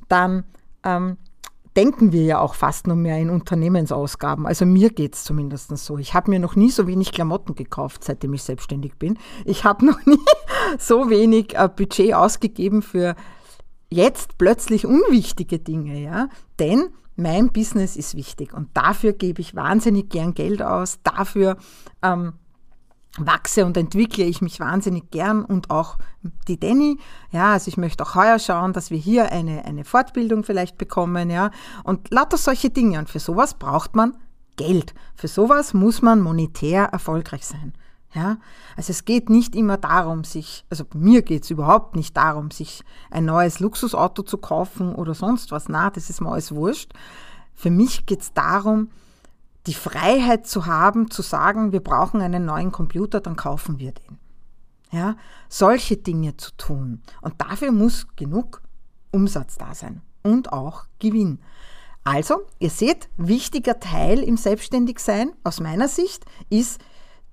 dann 0.08 0.46
ähm, 0.84 1.18
denken 1.76 2.12
wir 2.12 2.24
ja 2.24 2.40
auch 2.40 2.56
fast 2.56 2.88
nur 2.88 2.96
mehr 2.96 3.18
in 3.18 3.30
Unternehmensausgaben. 3.30 4.46
Also 4.46 4.66
mir 4.66 4.90
geht 4.90 5.16
es 5.16 5.24
zumindest 5.24 5.76
so. 5.78 5.98
Ich 5.98 6.14
habe 6.14 6.32
mir 6.32 6.40
noch 6.40 6.56
nie 6.56 6.70
so 6.70 6.88
wenig 6.88 7.12
Klamotten 7.12 7.56
gekauft, 7.56 8.04
seitdem 8.04 8.34
ich 8.34 8.44
selbstständig 8.44 8.96
bin. 8.98 9.18
Ich 9.46 9.64
habe 9.64 9.86
noch 9.88 10.06
nie 10.06 10.20
so 10.78 11.10
wenig 11.10 11.56
äh, 11.56 11.70
Budget 11.74 12.14
ausgegeben 12.14 12.82
für 12.82 13.16
jetzt 13.90 14.38
plötzlich 14.38 14.86
unwichtige 14.86 15.60
Dinge, 15.60 16.00
ja. 16.00 16.30
Denn 16.60 16.90
mein 17.16 17.50
Business 17.50 17.96
ist 17.98 18.16
wichtig 18.16 18.54
und 18.54 18.70
dafür 18.74 19.14
gebe 19.14 19.42
ich 19.42 19.56
wahnsinnig 19.56 20.10
gern 20.10 20.34
Geld 20.34 20.62
aus, 20.62 21.00
dafür 21.04 21.58
ähm, 22.02 22.34
wachse 23.18 23.66
und 23.66 23.75
entwickle 23.75 24.24
ich 24.24 24.42
mich 24.42 24.60
wahnsinnig 24.60 25.12
gern 25.12 25.44
und 25.44 25.70
auch 25.70 25.98
die 26.48 26.60
Danny. 26.60 26.98
Ja, 27.32 27.54
also 27.54 27.70
ich 27.70 27.78
möchte 27.78 28.04
auch 28.04 28.16
heuer 28.16 28.39
schauen, 28.39 28.74
dass 28.74 28.92
wir 28.92 28.98
hier 28.98 29.32
eine, 29.32 29.66
eine 29.66 29.84
Fortbildung 29.84 30.44
vielleicht 30.44 30.78
bekommen, 30.78 31.30
ja, 31.30 31.51
und 31.84 32.12
lauter 32.12 32.38
solche 32.38 32.70
Dinge. 32.70 33.00
Und 33.00 33.10
für 33.10 33.20
sowas 33.20 33.56
braucht 33.56 33.96
man 33.96 34.16
Geld. 34.58 34.94
Für 35.16 35.28
sowas 35.28 35.74
muss 35.74 36.01
man 36.01 36.22
monetär 36.22 36.86
erfolgreich 36.86 37.46
sein. 37.46 37.74
Ja, 38.13 38.38
also 38.75 38.89
es 38.89 39.06
geht 39.06 39.30
nicht 39.30 39.56
immer 39.56 39.78
darum, 39.78 40.24
sich, 40.24 40.66
also 40.72 40.84
mir 40.96 41.22
geht 41.22 41.44
es 41.44 41.51
überhaupt 41.51 41.96
nicht 41.96 42.18
darum, 42.18 42.50
sich 42.50 42.84
ein 43.12 43.25
neues 43.25 43.60
Luxusauto 43.60 44.24
zu 44.24 44.39
kaufen 44.39 44.96
oder 44.96 45.13
sonst 45.13 45.51
was. 45.51 45.70
Na, 45.70 45.92
das 45.92 46.10
ist 46.10 46.20
mir 46.20 46.32
alles 46.32 46.51
wurscht. 46.51 46.92
Für 47.54 47.70
mich 47.70 48.08
geht 48.08 48.22
es 48.22 48.34
darum, 48.34 48.89
die 49.68 49.74
Freiheit 49.74 50.48
zu 50.48 50.66
haben, 50.66 51.12
zu 51.12 51.22
sagen, 51.22 51.72
wir 51.72 51.82
brauchen 51.82 52.22
einen 52.22 52.46
neuen 52.46 52.72
Computer, 52.72 53.20
dann 53.20 53.36
kaufen 53.36 53.80
wir 53.80 53.92
den. 53.92 54.18
Ja, 54.92 55.16
solche 55.50 55.98
Dinge 55.98 56.38
zu 56.38 56.51
tun. 56.58 57.01
Und 57.22 57.39
dafür 57.39 57.72
muss 57.72 58.08
genug 58.16 58.62
Umsatz 59.12 59.58
da 59.58 59.75
sein 59.75 60.01
und 60.24 60.51
auch 60.51 60.86
Gewinn. 60.98 61.39
Also, 62.04 62.42
ihr 62.58 62.72
seht, 62.72 63.10
wichtiger 63.18 63.80
Teil 63.80 64.24
im 64.24 64.38
Selbstständigsein 64.38 65.34
aus 65.44 65.60
meiner 65.60 65.88
Sicht 65.88 66.25
ist 66.50 66.82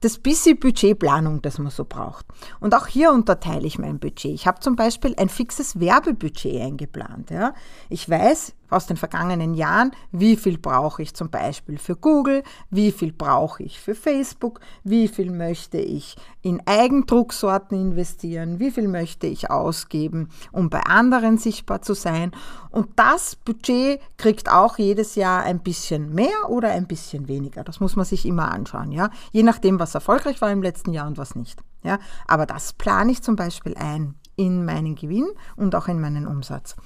das 0.00 0.18
bisschen 0.18 0.58
Budgetplanung, 0.58 1.40
das 1.40 1.58
man 1.58 1.70
so 1.70 1.84
braucht. 1.84 2.26
Und 2.60 2.74
auch 2.74 2.86
hier 2.86 3.12
unterteile 3.12 3.66
ich 3.66 3.78
mein 3.78 3.98
Budget. 3.98 4.34
Ich 4.34 4.46
habe 4.46 4.60
zum 4.60 4.76
Beispiel 4.76 5.14
ein 5.16 5.28
fixes 5.28 5.80
Werbebudget 5.80 6.60
eingeplant. 6.60 7.30
Ja. 7.30 7.54
Ich 7.88 8.08
weiß, 8.08 8.52
aus 8.70 8.86
den 8.86 8.96
vergangenen 8.96 9.54
Jahren, 9.54 9.92
wie 10.12 10.36
viel 10.36 10.58
brauche 10.58 11.02
ich 11.02 11.14
zum 11.14 11.30
Beispiel 11.30 11.78
für 11.78 11.96
Google, 11.96 12.42
wie 12.70 12.92
viel 12.92 13.12
brauche 13.12 13.62
ich 13.62 13.80
für 13.80 13.94
Facebook, 13.94 14.60
wie 14.84 15.08
viel 15.08 15.30
möchte 15.30 15.78
ich 15.78 16.16
in 16.42 16.62
Eigendrucksorten 16.66 17.80
investieren, 17.80 18.58
wie 18.60 18.70
viel 18.70 18.88
möchte 18.88 19.26
ich 19.26 19.50
ausgeben, 19.50 20.28
um 20.52 20.70
bei 20.70 20.80
anderen 20.80 21.38
sichtbar 21.38 21.82
zu 21.82 21.94
sein. 21.94 22.32
Und 22.70 22.88
das 22.96 23.36
Budget 23.36 24.00
kriegt 24.16 24.50
auch 24.50 24.78
jedes 24.78 25.14
Jahr 25.14 25.42
ein 25.42 25.60
bisschen 25.60 26.14
mehr 26.14 26.48
oder 26.50 26.70
ein 26.70 26.86
bisschen 26.86 27.28
weniger. 27.28 27.64
Das 27.64 27.80
muss 27.80 27.96
man 27.96 28.04
sich 28.04 28.26
immer 28.26 28.52
anschauen, 28.52 28.92
ja, 28.92 29.10
je 29.32 29.42
nachdem, 29.42 29.78
was 29.78 29.94
erfolgreich 29.94 30.40
war 30.40 30.50
im 30.50 30.62
letzten 30.62 30.92
Jahr 30.92 31.06
und 31.06 31.18
was 31.18 31.34
nicht. 31.34 31.60
Ja, 31.82 31.98
aber 32.26 32.46
das 32.46 32.72
plane 32.72 33.12
ich 33.12 33.22
zum 33.22 33.36
Beispiel 33.36 33.76
ein 33.76 34.16
in 34.36 34.64
meinen 34.64 34.94
Gewinn 34.94 35.28
und 35.56 35.74
auch 35.74 35.88
in 35.88 36.00
meinen 36.00 36.26
Umsatz. 36.26 36.76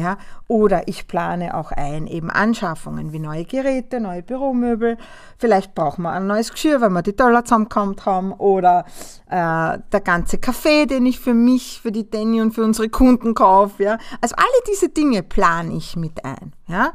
Ja, 0.00 0.16
oder 0.48 0.88
ich 0.88 1.06
plane 1.06 1.54
auch 1.54 1.72
ein, 1.72 2.06
eben 2.06 2.30
Anschaffungen 2.30 3.12
wie 3.12 3.18
neue 3.18 3.44
Geräte, 3.44 4.00
neue 4.00 4.22
Büromöbel. 4.22 4.96
Vielleicht 5.36 5.74
brauchen 5.74 6.02
wir 6.02 6.12
ein 6.12 6.26
neues 6.26 6.50
Geschirr, 6.50 6.80
wenn 6.80 6.94
wir 6.94 7.02
die 7.02 7.14
Dollar 7.14 7.44
zusammenkommt 7.44 8.06
haben. 8.06 8.32
Oder 8.32 8.86
äh, 9.28 9.78
der 9.92 10.00
ganze 10.02 10.38
Kaffee, 10.38 10.86
den 10.86 11.04
ich 11.04 11.20
für 11.20 11.34
mich, 11.34 11.80
für 11.82 11.92
die 11.92 12.08
Danny 12.08 12.40
und 12.40 12.52
für 12.52 12.64
unsere 12.64 12.88
Kunden 12.88 13.34
kaufe. 13.34 13.82
Ja. 13.82 13.98
Also 14.22 14.36
alle 14.36 14.48
diese 14.70 14.88
Dinge 14.88 15.22
plane 15.22 15.74
ich 15.74 15.96
mit 15.96 16.24
ein. 16.24 16.54
Ja. 16.66 16.92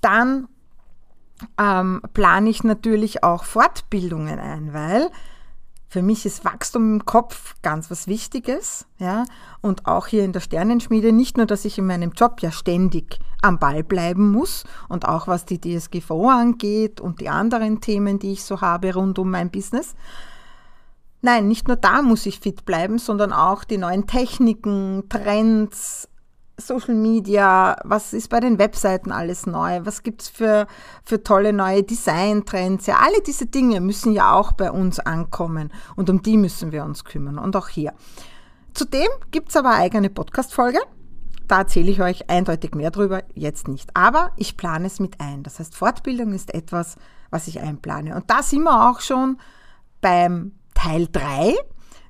Dann 0.00 0.48
ähm, 1.58 2.00
plane 2.14 2.48
ich 2.48 2.64
natürlich 2.64 3.22
auch 3.22 3.44
Fortbildungen 3.44 4.38
ein, 4.38 4.72
weil 4.72 5.10
für 5.90 6.02
mich 6.02 6.24
ist 6.24 6.44
Wachstum 6.44 6.94
im 6.94 7.04
Kopf 7.04 7.56
ganz 7.62 7.90
was 7.90 8.06
Wichtiges, 8.06 8.86
ja. 8.98 9.24
Und 9.60 9.86
auch 9.86 10.06
hier 10.06 10.24
in 10.24 10.32
der 10.32 10.38
Sternenschmiede, 10.38 11.10
nicht 11.10 11.36
nur, 11.36 11.46
dass 11.46 11.64
ich 11.64 11.78
in 11.78 11.86
meinem 11.86 12.12
Job 12.12 12.40
ja 12.42 12.52
ständig 12.52 13.18
am 13.42 13.58
Ball 13.58 13.82
bleiben 13.82 14.30
muss 14.30 14.62
und 14.88 15.08
auch 15.08 15.26
was 15.26 15.46
die 15.46 15.60
DSGVO 15.60 16.28
angeht 16.28 17.00
und 17.00 17.20
die 17.20 17.28
anderen 17.28 17.80
Themen, 17.80 18.20
die 18.20 18.32
ich 18.32 18.44
so 18.44 18.60
habe 18.60 18.94
rund 18.94 19.18
um 19.18 19.32
mein 19.32 19.50
Business. 19.50 19.96
Nein, 21.22 21.48
nicht 21.48 21.66
nur 21.66 21.76
da 21.76 22.02
muss 22.02 22.24
ich 22.24 22.38
fit 22.38 22.64
bleiben, 22.64 22.98
sondern 22.98 23.32
auch 23.32 23.64
die 23.64 23.76
neuen 23.76 24.06
Techniken, 24.06 25.08
Trends, 25.08 26.08
Social 26.60 26.94
Media, 26.94 27.76
was 27.84 28.12
ist 28.12 28.28
bei 28.28 28.40
den 28.40 28.58
Webseiten 28.58 29.12
alles 29.12 29.46
neu, 29.46 29.80
was 29.84 30.02
gibt 30.02 30.22
es 30.22 30.28
für, 30.28 30.66
für 31.04 31.22
tolle 31.22 31.52
neue 31.52 31.82
Design-Trends. 31.82 32.86
Ja, 32.86 32.98
alle 33.04 33.20
diese 33.26 33.46
Dinge 33.46 33.80
müssen 33.80 34.12
ja 34.12 34.32
auch 34.32 34.52
bei 34.52 34.70
uns 34.70 35.00
ankommen 35.00 35.72
und 35.96 36.10
um 36.10 36.22
die 36.22 36.36
müssen 36.36 36.72
wir 36.72 36.84
uns 36.84 37.04
kümmern 37.04 37.38
und 37.38 37.56
auch 37.56 37.68
hier. 37.68 37.92
Zudem 38.74 39.08
gibt 39.30 39.50
es 39.50 39.56
aber 39.56 39.70
eine 39.70 39.84
eigene 39.84 40.10
Podcast-Folge. 40.10 40.78
Da 41.48 41.58
erzähle 41.58 41.90
ich 41.90 42.00
euch 42.00 42.30
eindeutig 42.30 42.74
mehr 42.76 42.92
drüber, 42.92 43.24
jetzt 43.34 43.66
nicht. 43.66 43.90
Aber 43.94 44.30
ich 44.36 44.56
plane 44.56 44.86
es 44.86 45.00
mit 45.00 45.20
ein. 45.20 45.42
Das 45.42 45.58
heißt, 45.58 45.74
Fortbildung 45.74 46.32
ist 46.32 46.54
etwas, 46.54 46.96
was 47.30 47.48
ich 47.48 47.60
einplane. 47.60 48.14
Und 48.14 48.30
da 48.30 48.42
sind 48.42 48.62
wir 48.62 48.88
auch 48.88 49.00
schon 49.00 49.38
beim 50.00 50.52
Teil 50.74 51.08
3, 51.10 51.54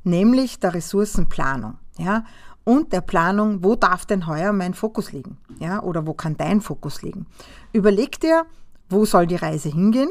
nämlich 0.04 0.60
der 0.60 0.74
Ressourcenplanung. 0.74 1.78
Ja, 1.96 2.24
und 2.64 2.92
der 2.92 3.00
Planung, 3.00 3.64
wo 3.64 3.74
darf 3.74 4.06
denn 4.06 4.26
heuer 4.26 4.52
mein 4.52 4.74
Fokus 4.74 5.12
liegen? 5.12 5.38
Ja, 5.58 5.82
oder 5.82 6.06
wo 6.06 6.14
kann 6.14 6.36
dein 6.36 6.60
Fokus 6.60 7.02
liegen? 7.02 7.26
Überleg 7.72 8.20
dir, 8.20 8.46
wo 8.88 9.04
soll 9.04 9.26
die 9.26 9.36
Reise 9.36 9.70
hingehen? 9.70 10.10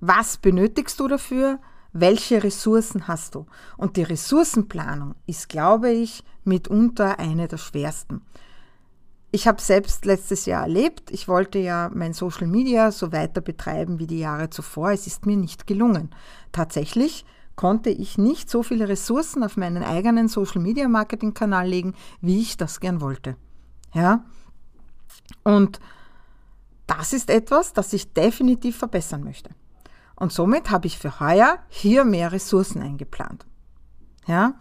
Was 0.00 0.36
benötigst 0.36 0.98
du 1.00 1.08
dafür? 1.08 1.58
Welche 1.92 2.42
Ressourcen 2.42 3.08
hast 3.08 3.34
du? 3.34 3.46
Und 3.76 3.96
die 3.96 4.02
Ressourcenplanung 4.02 5.14
ist, 5.26 5.48
glaube 5.48 5.90
ich, 5.90 6.22
mitunter 6.44 7.18
eine 7.18 7.48
der 7.48 7.56
schwersten. 7.56 8.22
Ich 9.32 9.48
habe 9.48 9.60
selbst 9.60 10.04
letztes 10.04 10.46
Jahr 10.46 10.62
erlebt, 10.62 11.10
ich 11.10 11.26
wollte 11.26 11.58
ja 11.58 11.90
mein 11.92 12.12
Social 12.12 12.46
Media 12.46 12.92
so 12.92 13.12
weiter 13.12 13.40
betreiben 13.40 13.98
wie 13.98 14.06
die 14.06 14.20
Jahre 14.20 14.50
zuvor. 14.50 14.92
Es 14.92 15.06
ist 15.06 15.26
mir 15.26 15.36
nicht 15.36 15.66
gelungen. 15.66 16.10
Tatsächlich 16.52 17.24
konnte 17.56 17.90
ich 17.90 18.18
nicht 18.18 18.50
so 18.50 18.62
viele 18.62 18.88
Ressourcen 18.88 19.42
auf 19.42 19.56
meinen 19.56 19.82
eigenen 19.82 20.28
Social 20.28 20.60
Media 20.60 20.88
Marketing 20.88 21.34
Kanal 21.34 21.66
legen, 21.66 21.94
wie 22.20 22.40
ich 22.40 22.56
das 22.56 22.80
gern 22.80 23.00
wollte. 23.00 23.36
Ja? 23.94 24.24
Und 25.42 25.80
das 26.86 27.12
ist 27.12 27.30
etwas, 27.30 27.72
das 27.72 27.92
ich 27.92 28.12
definitiv 28.12 28.76
verbessern 28.76 29.24
möchte. 29.24 29.50
Und 30.14 30.32
somit 30.32 30.70
habe 30.70 30.86
ich 30.86 30.98
für 30.98 31.18
heuer 31.20 31.58
hier 31.68 32.04
mehr 32.04 32.32
Ressourcen 32.32 32.82
eingeplant. 32.82 33.46
Ja? 34.26 34.54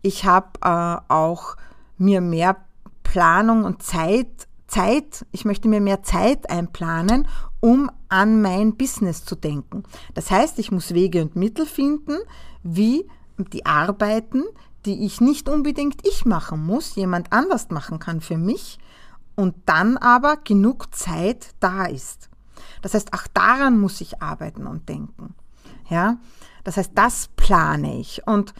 Ich 0.00 0.24
habe 0.24 0.48
äh, 0.62 1.12
auch 1.12 1.56
mir 1.98 2.20
mehr 2.20 2.56
Planung 3.02 3.64
und 3.64 3.82
Zeit 3.82 4.48
Zeit, 4.68 5.26
ich 5.32 5.44
möchte 5.44 5.66
mir 5.66 5.80
mehr 5.80 6.02
Zeit 6.02 6.48
einplanen, 6.50 7.26
um 7.60 7.90
an 8.08 8.40
mein 8.42 8.76
Business 8.76 9.24
zu 9.24 9.34
denken. 9.34 9.84
Das 10.14 10.30
heißt, 10.30 10.58
ich 10.58 10.70
muss 10.70 10.94
Wege 10.94 11.22
und 11.22 11.36
Mittel 11.36 11.66
finden, 11.66 12.16
wie 12.62 13.06
die 13.36 13.66
Arbeiten, 13.66 14.44
die 14.84 15.04
ich 15.04 15.20
nicht 15.20 15.48
unbedingt 15.48 16.06
ich 16.06 16.24
machen 16.24 16.64
muss, 16.64 16.94
jemand 16.96 17.32
anders 17.32 17.70
machen 17.70 17.98
kann 17.98 18.20
für 18.20 18.38
mich 18.38 18.78
und 19.36 19.54
dann 19.66 19.96
aber 19.96 20.36
genug 20.36 20.94
Zeit 20.94 21.54
da 21.60 21.86
ist. 21.86 22.28
Das 22.82 22.94
heißt, 22.94 23.12
auch 23.12 23.26
daran 23.34 23.78
muss 23.78 24.00
ich 24.00 24.22
arbeiten 24.22 24.66
und 24.66 24.88
denken. 24.88 25.34
Ja, 25.88 26.18
das 26.64 26.76
heißt, 26.76 26.92
das 26.94 27.28
plane 27.36 27.98
ich 27.98 28.26
und 28.26 28.54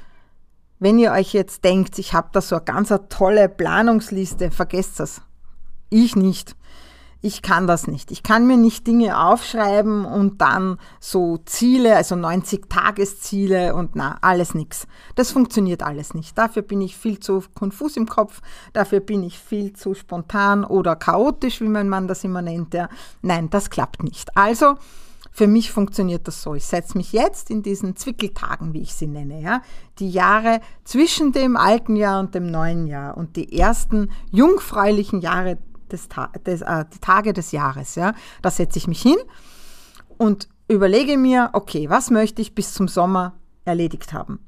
wenn 0.80 0.98
ihr 0.98 1.12
euch 1.12 1.32
jetzt 1.32 1.64
denkt, 1.64 1.98
ich 1.98 2.14
habe 2.14 2.28
da 2.32 2.40
so 2.40 2.56
eine 2.56 2.64
ganz 2.64 2.92
tolle 3.08 3.48
Planungsliste, 3.48 4.50
vergesst 4.50 5.00
das. 5.00 5.22
Ich 5.90 6.14
nicht. 6.14 6.54
Ich 7.20 7.42
kann 7.42 7.66
das 7.66 7.88
nicht. 7.88 8.12
Ich 8.12 8.22
kann 8.22 8.46
mir 8.46 8.56
nicht 8.56 8.86
Dinge 8.86 9.20
aufschreiben 9.20 10.04
und 10.04 10.40
dann 10.40 10.78
so 11.00 11.38
Ziele, 11.38 11.96
also 11.96 12.14
90 12.14 12.68
Tagesziele 12.68 13.74
und 13.74 13.96
na, 13.96 14.18
alles 14.20 14.54
nix. 14.54 14.86
Das 15.16 15.32
funktioniert 15.32 15.82
alles 15.82 16.14
nicht. 16.14 16.38
Dafür 16.38 16.62
bin 16.62 16.80
ich 16.80 16.96
viel 16.96 17.18
zu 17.18 17.42
konfus 17.54 17.96
im 17.96 18.06
Kopf, 18.06 18.40
dafür 18.72 19.00
bin 19.00 19.24
ich 19.24 19.36
viel 19.36 19.72
zu 19.72 19.94
spontan 19.94 20.62
oder 20.62 20.94
chaotisch, 20.94 21.60
wie 21.60 21.68
mein 21.68 21.88
Mann 21.88 22.06
das 22.06 22.22
immer 22.22 22.40
nennt. 22.40 22.72
Ja. 22.72 22.88
Nein, 23.20 23.50
das 23.50 23.68
klappt 23.68 24.04
nicht. 24.04 24.36
Also, 24.36 24.76
für 25.32 25.48
mich 25.48 25.72
funktioniert 25.72 26.26
das 26.28 26.42
so. 26.42 26.54
Ich 26.54 26.66
setze 26.66 26.96
mich 26.96 27.12
jetzt 27.12 27.50
in 27.50 27.62
diesen 27.62 27.96
Zwickeltagen, 27.96 28.74
wie 28.74 28.82
ich 28.82 28.94
sie 28.94 29.06
nenne, 29.06 29.40
ja, 29.40 29.62
die 29.98 30.10
Jahre 30.10 30.60
zwischen 30.84 31.32
dem 31.32 31.56
alten 31.56 31.96
Jahr 31.96 32.20
und 32.20 32.34
dem 32.34 32.50
neuen 32.50 32.86
Jahr 32.86 33.16
und 33.16 33.36
die 33.36 33.56
ersten 33.56 34.10
jungfräulichen 34.30 35.20
Jahre 35.20 35.58
des, 35.88 36.08
des 36.46 36.62
äh, 36.62 36.84
die 36.92 36.98
Tage 36.98 37.32
des 37.32 37.52
Jahres, 37.52 37.94
ja. 37.94 38.14
Da 38.42 38.50
setze 38.50 38.78
ich 38.78 38.88
mich 38.88 39.02
hin 39.02 39.16
und 40.16 40.48
überlege 40.68 41.16
mir, 41.16 41.50
okay, 41.52 41.88
was 41.88 42.10
möchte 42.10 42.42
ich 42.42 42.54
bis 42.54 42.74
zum 42.74 42.88
Sommer 42.88 43.34
erledigt 43.64 44.12
haben? 44.12 44.40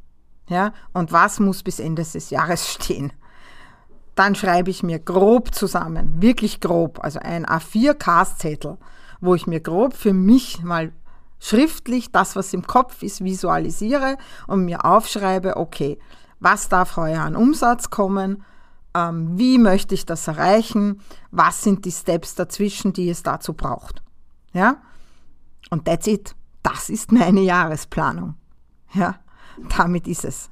Ja, 0.49 0.73
und 0.92 1.12
was 1.12 1.38
muss 1.38 1.62
bis 1.62 1.78
Ende 1.78 2.02
des 2.02 2.30
Jahres 2.30 2.68
stehen? 2.73 3.12
Dann 4.14 4.35
schreibe 4.35 4.70
ich 4.70 4.82
mir 4.82 4.99
grob 4.99 5.54
zusammen, 5.54 6.20
wirklich 6.20 6.61
grob, 6.61 7.02
also 7.02 7.20
ein 7.20 7.47
A4-Cast-Zettel 7.47 8.76
wo 9.20 9.35
ich 9.35 9.47
mir 9.47 9.61
grob 9.61 9.94
für 9.94 10.12
mich 10.12 10.62
mal 10.62 10.92
schriftlich 11.38 12.11
das, 12.12 12.37
was 12.37 12.52
im 12.52 12.66
Kopf 12.66 13.02
ist, 13.02 13.25
visualisiere 13.25 14.16
und 14.47 14.64
mir 14.64 14.85
aufschreibe, 14.85 15.56
okay, 15.56 15.99
was 16.38 16.68
darf 16.68 16.97
heuer 16.97 17.23
an 17.23 17.37
Umsatz 17.37 17.90
kommen, 17.90 18.44
ähm, 18.94 19.38
wie 19.38 19.59
möchte 19.59 19.94
ich 19.94 20.06
das 20.06 20.26
erreichen, 20.28 21.00
was 21.30 21.62
sind 21.62 21.85
die 21.85 21.92
Steps 21.92 22.35
dazwischen, 22.35 22.92
die 22.92 23.09
es 23.09 23.23
dazu 23.23 23.54
braucht. 23.54 24.02
Ja? 24.52 24.82
Und 25.70 25.85
that's 25.85 26.06
it. 26.06 26.35
Das 26.62 26.90
ist 26.90 27.12
meine 27.12 27.40
Jahresplanung. 27.40 28.35
Ja, 28.92 29.20
damit 29.76 30.09
ist 30.09 30.25
es. 30.25 30.50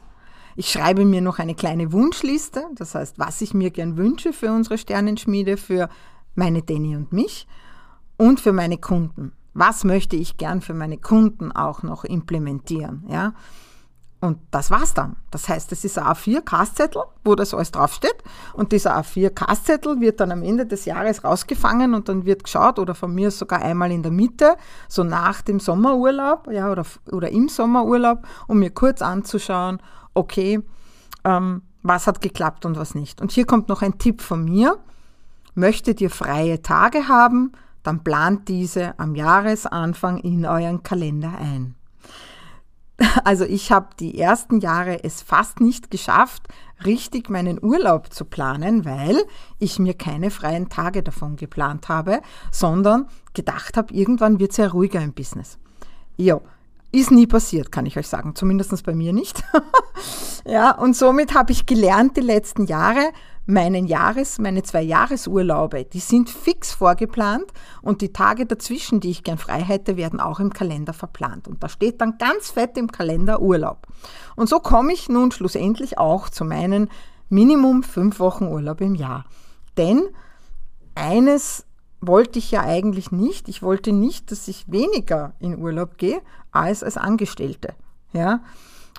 Ich 0.57 0.71
schreibe 0.71 1.05
mir 1.05 1.21
noch 1.21 1.39
eine 1.39 1.55
kleine 1.55 1.93
Wunschliste, 1.93 2.65
das 2.75 2.95
heißt, 2.95 3.19
was 3.19 3.41
ich 3.41 3.55
mir 3.55 3.71
gern 3.71 3.97
wünsche 3.97 4.33
für 4.33 4.53
unsere 4.53 4.79
Sternenschmiede, 4.79 5.57
für 5.57 5.89
meine 6.35 6.63
Danny 6.63 6.97
und 6.97 7.13
mich 7.13 7.47
und 8.17 8.41
für 8.41 8.53
meine 8.53 8.79
Kunden. 8.79 9.33
Was 9.55 9.85
möchte 9.85 10.17
ich 10.17 10.37
gern 10.37 10.61
für 10.61 10.75
meine 10.75 10.99
Kunden 10.99 11.53
auch 11.53 11.83
noch 11.83 12.05
implementieren? 12.05 13.05
Ja? 13.09 13.35
Und 14.21 14.39
das 14.51 14.71
war's 14.73 14.95
dann. 14.95 15.15
Das 15.31 15.49
heißt, 15.49 15.71
es 15.71 15.85
ist 15.85 15.97
ein 15.97 16.05
A4-Kastzettel, 16.05 17.03
wo 17.25 17.37
das 17.37 17.55
alles 17.55 17.71
draufsteht. 17.71 18.17
Und 18.53 18.73
dieser 18.73 18.99
A4-Kastzettel 18.99 20.01
wird 20.01 20.19
dann 20.19 20.33
am 20.33 20.43
Ende 20.43 20.67
des 20.67 20.87
Jahres 20.87 21.23
rausgefangen 21.23 21.95
und 21.95 22.09
dann 22.09 22.25
wird 22.25 22.43
geschaut, 22.43 22.81
oder 22.81 22.97
von 22.97 23.15
mir 23.15 23.31
sogar 23.31 23.63
einmal 23.63 23.93
in 23.93 24.03
der 24.03 24.11
Mitte, 24.11 24.57
so 24.89 25.05
nach 25.05 25.41
dem 25.43 25.61
Sommerurlaub, 25.61 26.51
ja, 26.51 26.71
oder, 26.71 26.85
oder 27.13 27.31
im 27.31 27.49
Sommerurlaub, 27.49 28.27
um 28.49 28.59
mir 28.59 28.71
kurz 28.71 29.03
anzuschauen, 29.03 29.79
okay, 30.15 30.61
ähm, 31.23 31.63
was 31.85 32.09
hat 32.09 32.21
geklappt 32.21 32.67
und 32.67 32.77
was 32.77 32.97
nicht. 32.97 33.21
Und 33.21 33.31
hier 33.31 33.47
kommt 33.47 33.69
noch 33.69 33.83
ein 33.83 33.99
Tipp 33.99 34.21
von 34.21 34.45
mir. 34.45 34.79
Möchtet 35.55 36.01
ihr 36.01 36.11
freie 36.11 36.61
Tage 36.61 37.07
haben, 37.07 37.53
dann 37.85 38.03
plant 38.03 38.49
diese 38.49 38.99
am 38.99 39.15
Jahresanfang 39.15 40.19
in 40.19 40.45
euren 40.45 40.83
Kalender 40.83 41.39
ein. 41.39 41.75
Also 43.25 43.45
ich 43.45 43.71
habe 43.73 43.89
die 44.01 44.19
ersten 44.19 44.61
Jahre 44.61 45.05
es 45.05 45.23
fast 45.23 45.61
nicht 45.61 45.91
geschafft, 45.91 46.49
richtig 46.85 47.31
meinen 47.31 47.63
Urlaub 47.63 48.13
zu 48.13 48.25
planen, 48.25 48.85
weil 48.85 49.25
ich 49.59 49.79
mir 49.79 49.95
keine 49.95 50.31
freien 50.31 50.69
Tage 50.69 51.03
davon 51.03 51.37
geplant 51.37 51.89
habe, 51.89 52.21
sondern 52.51 53.09
gedacht 53.35 53.77
habe, 53.77 53.95
irgendwann 53.95 54.39
wird 54.39 54.53
es 54.53 54.57
ja 54.57 54.69
ruhiger 54.69 55.01
im 55.01 55.13
Business. 55.13 55.59
Jo, 56.17 56.43
ist 56.91 57.11
nie 57.11 57.27
passiert, 57.27 57.71
kann 57.71 57.87
ich 57.87 57.99
euch 57.99 58.09
sagen, 58.09 58.35
zumindest 58.35 58.85
bei 58.85 58.95
mir 58.95 59.13
nicht. 59.13 59.45
ja, 60.47 60.73
und 60.73 60.97
somit 60.97 61.35
habe 61.35 61.53
ich 61.53 61.67
gelernt 61.67 62.17
die 62.17 62.23
letzten 62.23 62.65
Jahre, 62.65 63.13
meinen 63.49 63.87
Jahres, 63.87 64.39
meine 64.39 64.63
zwei 64.63 64.83
Jahresurlaube, 64.83 65.87
die 65.87 66.01
sind 66.01 66.29
fix 66.29 66.73
vorgeplant 66.73 67.47
und 67.81 68.03
die 68.03 68.13
Tage 68.13 68.45
dazwischen, 68.45 69.01
die 69.01 69.11
ich 69.11 69.25
gern 69.25 69.39
frei 69.39 69.63
hätte, 69.63 69.97
werden 69.97 70.21
auch 70.21 70.39
im 70.39 70.53
Kalender 70.53 70.93
verplant. 70.93 71.49
Und 71.49 71.63
da 71.63 71.71
steht 71.71 72.03
dann 72.03 72.19
ganz 72.19 72.51
fett 72.51 72.77
im 72.77 72.93
Kalender 72.93 73.41
Urlaub. 73.41 73.87
Und 74.37 74.51
so 74.51 74.61
komme 74.61 74.93
ich 74.93 75.09
nun 75.09 75.33
schlussendlich 75.33 75.97
auch 75.97 76.29
zu 76.29 76.45
meinen 76.45 76.91
Minimum 77.31 77.83
fünf 77.83 78.21
Wochen 78.21 78.45
Urlaub 78.45 78.83
im 78.83 78.95
Jahr. 78.95 79.25
Denn 79.79 80.03
eines 80.95 81.65
wollte 82.03 82.39
ich 82.39 82.51
ja 82.51 82.61
eigentlich 82.61 83.13
nicht. 83.13 83.49
Ich 83.49 83.63
wollte 83.63 83.93
nicht, 83.93 84.31
dass 84.31 84.47
ich 84.49 84.71
weniger 84.71 85.33
in 85.41 85.59
Urlaub 85.59 85.97
gehe 85.97 86.21
als 86.53 86.83
als 86.83 86.99
Angestellte. 86.99 87.75
Ja? 88.13 88.43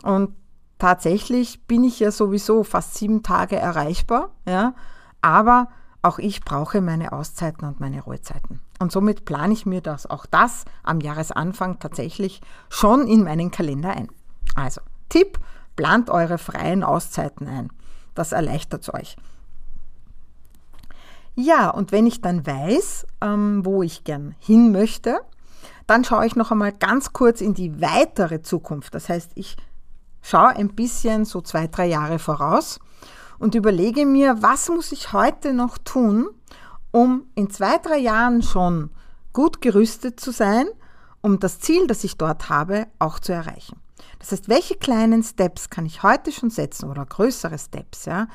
Und 0.01 0.33
tatsächlich 0.79 1.65
bin 1.67 1.83
ich 1.83 1.99
ja 1.99 2.11
sowieso 2.11 2.63
fast 2.63 2.95
sieben 2.95 3.21
Tage 3.21 3.57
erreichbar, 3.57 4.31
ja, 4.47 4.73
aber 5.21 5.67
auch 6.01 6.17
ich 6.17 6.41
brauche 6.41 6.81
meine 6.81 7.11
Auszeiten 7.11 7.67
und 7.67 7.79
meine 7.79 8.01
Ruhezeiten. 8.01 8.61
Und 8.79 8.91
somit 8.91 9.25
plane 9.25 9.53
ich 9.53 9.65
mir 9.65 9.81
das 9.81 10.09
auch 10.09 10.25
das 10.25 10.63
am 10.81 11.01
Jahresanfang 11.01 11.79
tatsächlich 11.79 12.41
schon 12.69 13.05
in 13.05 13.23
meinen 13.23 13.51
Kalender 13.51 13.91
ein. 13.91 14.07
Also, 14.55 14.81
Tipp, 15.09 15.39
plant 15.75 16.09
eure 16.09 16.37
freien 16.37 16.83
Auszeiten 16.83 17.47
ein. 17.47 17.69
Das 18.15 18.31
erleichtert 18.31 18.83
es 18.83 18.93
euch. 18.93 19.17
Ja, 21.35 21.69
und 21.69 21.91
wenn 21.91 22.07
ich 22.07 22.21
dann 22.21 22.45
weiß, 22.45 23.05
ähm, 23.21 23.65
wo 23.65 23.83
ich 23.83 24.03
gern 24.03 24.35
hin 24.39 24.71
möchte, 24.71 25.19
dann 25.87 26.03
schaue 26.03 26.25
ich 26.25 26.35
noch 26.35 26.51
einmal 26.51 26.71
ganz 26.71 27.13
kurz 27.13 27.41
in 27.41 27.53
die 27.53 27.81
weitere 27.81 28.41
Zukunft. 28.41 28.93
Das 28.93 29.09
heißt, 29.09 29.31
ich 29.35 29.57
schaue 30.21 30.49
ein 30.49 30.69
bisschen 30.69 31.25
so 31.25 31.41
zwei, 31.41 31.67
drei 31.67 31.87
Jahre 31.87 32.19
voraus 32.19 32.79
und 33.39 33.55
überlege 33.55 34.05
mir, 34.05 34.41
was 34.41 34.69
muss 34.69 34.91
ich 34.91 35.13
heute 35.13 35.53
noch 35.53 35.77
tun, 35.77 36.29
um 36.91 37.25
in 37.35 37.49
zwei, 37.49 37.77
drei 37.77 37.97
Jahren 37.97 38.41
schon 38.41 38.91
gut 39.33 39.61
gerüstet 39.61 40.19
zu 40.19 40.31
sein, 40.31 40.65
um 41.21 41.39
das 41.39 41.59
Ziel, 41.59 41.87
das 41.87 42.03
ich 42.03 42.17
dort 42.17 42.49
habe, 42.49 42.87
auch 42.99 43.19
zu 43.19 43.33
erreichen. 43.33 43.79
Das 44.19 44.31
heißt, 44.31 44.49
welche 44.49 44.75
kleinen 44.75 45.23
Steps 45.23 45.69
kann 45.69 45.85
ich 45.85 46.03
heute 46.03 46.31
schon 46.31 46.49
setzen 46.49 46.89
oder 46.89 47.05
größere 47.05 47.57
Steps, 47.57 48.05
ja, 48.05 48.27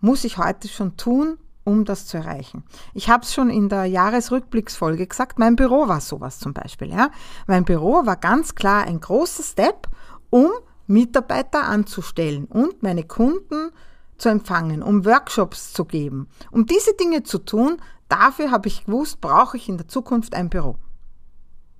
muss 0.00 0.24
ich 0.24 0.38
heute 0.38 0.68
schon 0.68 0.96
tun, 0.96 1.38
um 1.64 1.86
das 1.86 2.06
zu 2.06 2.18
erreichen. 2.18 2.62
Ich 2.92 3.08
habe 3.08 3.24
es 3.24 3.32
schon 3.32 3.48
in 3.48 3.70
der 3.70 3.86
Jahresrückblicksfolge 3.86 5.06
gesagt, 5.06 5.38
mein 5.38 5.56
Büro 5.56 5.88
war 5.88 6.00
sowas 6.00 6.38
zum 6.38 6.52
Beispiel. 6.52 6.90
Ja. 6.90 7.10
Mein 7.46 7.64
Büro 7.64 8.04
war 8.04 8.16
ganz 8.16 8.54
klar 8.54 8.84
ein 8.84 9.00
großer 9.00 9.42
Step, 9.42 9.88
um 10.28 10.50
Mitarbeiter 10.86 11.64
anzustellen 11.64 12.44
und 12.46 12.82
meine 12.82 13.04
Kunden 13.04 13.70
zu 14.18 14.28
empfangen, 14.28 14.82
um 14.82 15.04
Workshops 15.04 15.72
zu 15.72 15.84
geben. 15.84 16.28
Um 16.50 16.66
diese 16.66 16.94
Dinge 16.94 17.22
zu 17.22 17.38
tun, 17.38 17.78
dafür 18.08 18.50
habe 18.50 18.68
ich 18.68 18.84
gewusst, 18.84 19.20
brauche 19.20 19.56
ich 19.56 19.68
in 19.68 19.76
der 19.76 19.88
Zukunft 19.88 20.34
ein 20.34 20.50
Büro. 20.50 20.76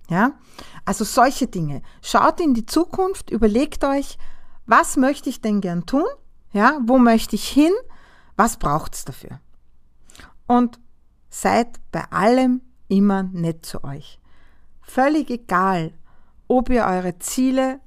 Ja? 0.08 0.32
Also 0.84 1.04
solche 1.04 1.46
Dinge. 1.46 1.82
Schaut 2.02 2.40
in 2.40 2.54
die 2.54 2.66
Zukunft, 2.66 3.30
überlegt 3.30 3.84
euch, 3.84 4.18
was 4.66 4.96
möchte 4.96 5.28
ich 5.28 5.40
denn 5.40 5.60
gern 5.60 5.86
tun? 5.86 6.06
Ja, 6.52 6.78
wo 6.84 6.98
möchte 6.98 7.36
ich 7.36 7.48
hin? 7.48 7.72
Was 8.36 8.56
braucht 8.56 8.94
es 8.94 9.04
dafür? 9.04 9.40
Und 10.46 10.78
seid 11.28 11.80
bei 11.90 12.04
allem 12.10 12.62
immer 12.88 13.24
nett 13.24 13.66
zu 13.66 13.82
euch. 13.84 14.18
Völlig 14.82 15.30
egal, 15.30 15.92
ob 16.48 16.70
ihr 16.70 16.84
eure 16.84 17.18
Ziele 17.18 17.80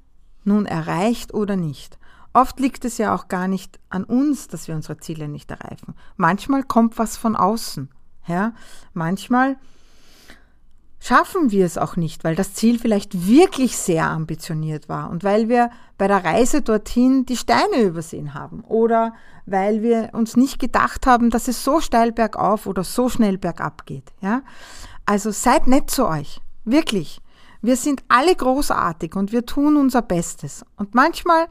nun 0.48 0.66
erreicht 0.66 1.34
oder 1.34 1.56
nicht. 1.56 2.00
Oft 2.34 2.60
liegt 2.60 2.86
es 2.86 2.98
ja 2.98 3.16
auch 3.16 3.28
gar 3.28 3.48
nicht 3.48 3.80
an 3.90 4.04
uns, 4.04 4.48
dass 4.48 4.68
wir 4.68 4.76
unsere 4.76 4.98
Ziele 4.98 5.28
nicht 5.28 5.50
erreichen. 5.52 5.96
Manchmal 6.18 6.64
kommt 6.64 6.98
was 6.98 7.18
von 7.18 7.36
außen. 7.36 7.90
Ja? 8.28 8.54
Manchmal 8.94 9.58
schaffen 11.00 11.52
wir 11.52 11.66
es 11.66 11.78
auch 11.78 11.96
nicht, 11.96 12.24
weil 12.24 12.36
das 12.36 12.54
Ziel 12.54 12.80
vielleicht 12.80 13.28
wirklich 13.28 13.78
sehr 13.78 14.10
ambitioniert 14.10 14.90
war 14.90 15.10
und 15.10 15.24
weil 15.24 15.48
wir 15.50 15.70
bei 15.98 16.08
der 16.08 16.24
Reise 16.24 16.62
dorthin 16.62 17.26
die 17.26 17.38
Steine 17.38 17.82
übersehen 17.82 18.34
haben 18.34 18.62
oder 18.62 19.14
weil 19.46 19.82
wir 19.82 20.10
uns 20.14 20.36
nicht 20.36 20.60
gedacht 20.60 21.08
haben, 21.08 21.30
dass 21.30 21.48
es 21.48 21.64
so 21.64 21.80
steil 21.80 22.12
bergauf 22.12 22.68
oder 22.68 22.84
so 22.84 23.10
schnell 23.10 23.38
bergab 23.38 23.86
geht. 23.86 24.12
Ja? 24.22 24.42
Also 25.06 25.32
seid 25.32 25.68
nett 25.68 25.90
zu 25.90 26.08
euch, 26.08 26.42
wirklich. 26.66 27.22
Wir 27.62 27.76
sind 27.76 28.04
alle 28.08 28.36
großartig 28.36 29.15
und 29.15 29.32
wir 29.32 29.46
tun 29.46 29.78
unser 29.78 30.02
Bestes. 30.02 30.65
Und 30.76 30.96
manchmal 30.96 31.48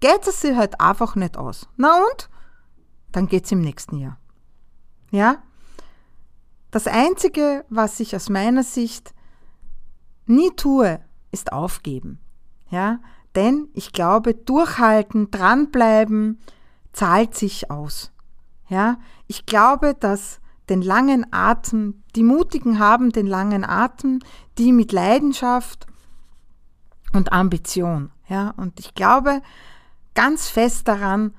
geht 0.00 0.26
es 0.26 0.40
sich 0.40 0.56
halt 0.56 0.80
einfach 0.80 1.14
nicht 1.16 1.36
aus. 1.36 1.68
Na 1.76 1.96
und? 1.96 2.28
Dann 3.12 3.26
geht 3.26 3.44
es 3.44 3.52
im 3.52 3.60
nächsten 3.60 3.98
Jahr. 3.98 4.18
Ja? 5.10 5.42
Das 6.70 6.86
Einzige, 6.86 7.64
was 7.68 8.00
ich 8.00 8.16
aus 8.16 8.28
meiner 8.28 8.64
Sicht 8.64 9.14
nie 10.26 10.50
tue, 10.50 11.00
ist 11.30 11.52
aufgeben. 11.52 12.18
Ja? 12.70 12.98
Denn 13.36 13.68
ich 13.74 13.92
glaube, 13.92 14.34
durchhalten, 14.34 15.30
dranbleiben, 15.30 16.40
zahlt 16.92 17.34
sich 17.34 17.70
aus. 17.70 18.12
Ja? 18.68 18.98
Ich 19.26 19.46
glaube, 19.46 19.94
dass 19.94 20.40
den 20.68 20.82
langen 20.82 21.26
Atem, 21.32 22.02
die 22.16 22.22
Mutigen 22.22 22.78
haben 22.78 23.10
den 23.10 23.26
langen 23.26 23.64
Atem, 23.64 24.20
die 24.58 24.72
mit 24.72 24.92
Leidenschaft 24.92 25.86
und 27.12 27.32
Ambition. 27.32 28.10
Ja? 28.28 28.54
Und 28.56 28.80
ich 28.80 28.94
glaube 28.94 29.42
ganz 30.14 30.48
fest 30.48 30.88
daran, 30.88 31.34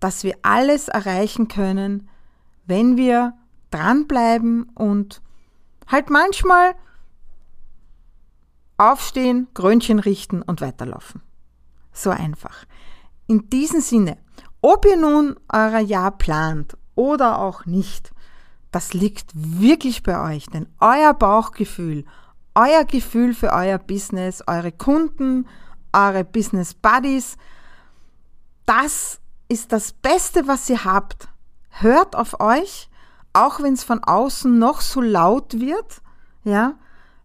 dass 0.00 0.24
wir 0.24 0.36
alles 0.42 0.88
erreichen 0.88 1.48
können, 1.48 2.08
wenn 2.66 2.96
wir 2.96 3.34
dranbleiben 3.70 4.64
und 4.74 5.22
halt 5.86 6.10
manchmal 6.10 6.74
aufstehen, 8.76 9.48
Krönchen 9.54 9.98
richten 9.98 10.42
und 10.42 10.60
weiterlaufen. 10.60 11.22
So 11.92 12.10
einfach. 12.10 12.66
In 13.26 13.48
diesem 13.48 13.80
Sinne, 13.80 14.18
ob 14.60 14.84
ihr 14.84 14.96
nun 14.96 15.36
euer 15.48 15.78
Jahr 15.78 16.10
plant 16.10 16.76
oder 16.94 17.38
auch 17.38 17.64
nicht, 17.64 18.12
das 18.76 18.92
liegt 18.92 19.30
wirklich 19.34 20.02
bei 20.02 20.34
euch, 20.34 20.46
denn 20.46 20.66
euer 20.80 21.14
Bauchgefühl, 21.14 22.04
euer 22.54 22.84
Gefühl 22.84 23.34
für 23.34 23.52
euer 23.52 23.78
Business, 23.78 24.44
eure 24.46 24.70
Kunden, 24.70 25.48
eure 25.92 26.24
Business 26.24 26.74
Buddies, 26.74 27.36
das 28.66 29.20
ist 29.48 29.72
das 29.72 29.92
Beste, 29.92 30.46
was 30.46 30.68
ihr 30.68 30.84
habt. 30.84 31.28
Hört 31.70 32.16
auf 32.16 32.40
euch 32.40 32.88
auch 33.36 33.62
wenn 33.62 33.74
es 33.74 33.84
von 33.84 34.02
außen 34.02 34.58
noch 34.58 34.80
so 34.80 35.02
laut 35.02 35.60
wird, 35.60 36.00
ja, 36.44 36.78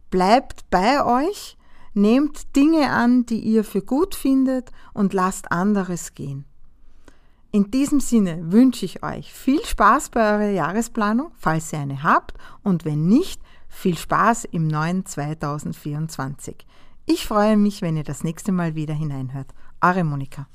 bleibt 0.10 0.70
bei 0.70 1.06
euch, 1.06 1.58
nehmt 1.94 2.54
Dinge 2.58 2.90
an, 2.90 3.26
die 3.26 3.40
ihr 3.40 3.64
für 3.64 3.82
gut 3.82 4.14
findet 4.14 4.72
und 4.94 5.14
lasst 5.14 5.54
anderes 5.54 6.14
gehen. 6.14 6.44
In 7.54 7.70
diesem 7.70 8.00
Sinne 8.00 8.54
wünsche 8.54 8.86
ich 8.86 9.04
euch 9.04 9.34
viel 9.34 9.64
Spaß 9.66 10.10
bei 10.10 10.22
eurer 10.22 10.52
Jahresplanung, 10.52 11.32
falls 11.38 11.74
ihr 11.74 11.80
eine 11.80 12.02
habt, 12.02 12.34
und 12.64 12.86
wenn 12.86 13.08
nicht, 13.08 13.42
viel 13.68 13.98
Spaß 13.98 14.46
im 14.46 14.68
neuen 14.68 15.06
2024. 15.06 16.66
Ich 17.06 17.28
freue 17.28 17.58
mich, 17.58 17.82
wenn 17.82 17.98
ihr 17.98 18.06
das 18.06 18.24
nächste 18.24 18.54
Mal 18.54 18.76
wieder 18.76 18.94
hineinhört. 18.94 19.48
Eure 19.82 20.06
Monika. 20.06 20.48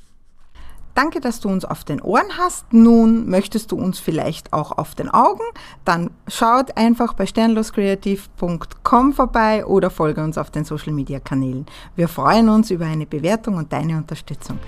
Danke, 0.94 1.20
dass 1.20 1.40
du 1.40 1.50
uns 1.50 1.66
auf 1.66 1.84
den 1.84 2.00
Ohren 2.00 2.38
hast. 2.38 2.72
Nun 2.72 3.28
möchtest 3.28 3.72
du 3.72 3.76
uns 3.76 3.98
vielleicht 3.98 4.54
auch 4.54 4.72
auf 4.72 4.94
den 4.94 5.10
Augen. 5.10 5.44
Dann 5.84 6.10
schaut 6.28 6.78
einfach 6.78 7.12
bei 7.12 7.26
sternloskreativ.com 7.26 9.12
vorbei 9.12 9.66
oder 9.66 9.90
folge 9.90 10.24
uns 10.24 10.38
auf 10.38 10.50
den 10.50 10.64
Social 10.64 10.94
Media 10.94 11.20
Kanälen. 11.20 11.66
Wir 11.94 12.08
freuen 12.08 12.48
uns 12.48 12.70
über 12.70 12.86
eine 12.86 13.04
Bewertung 13.04 13.56
und 13.56 13.70
deine 13.74 13.98
Unterstützung. 13.98 14.58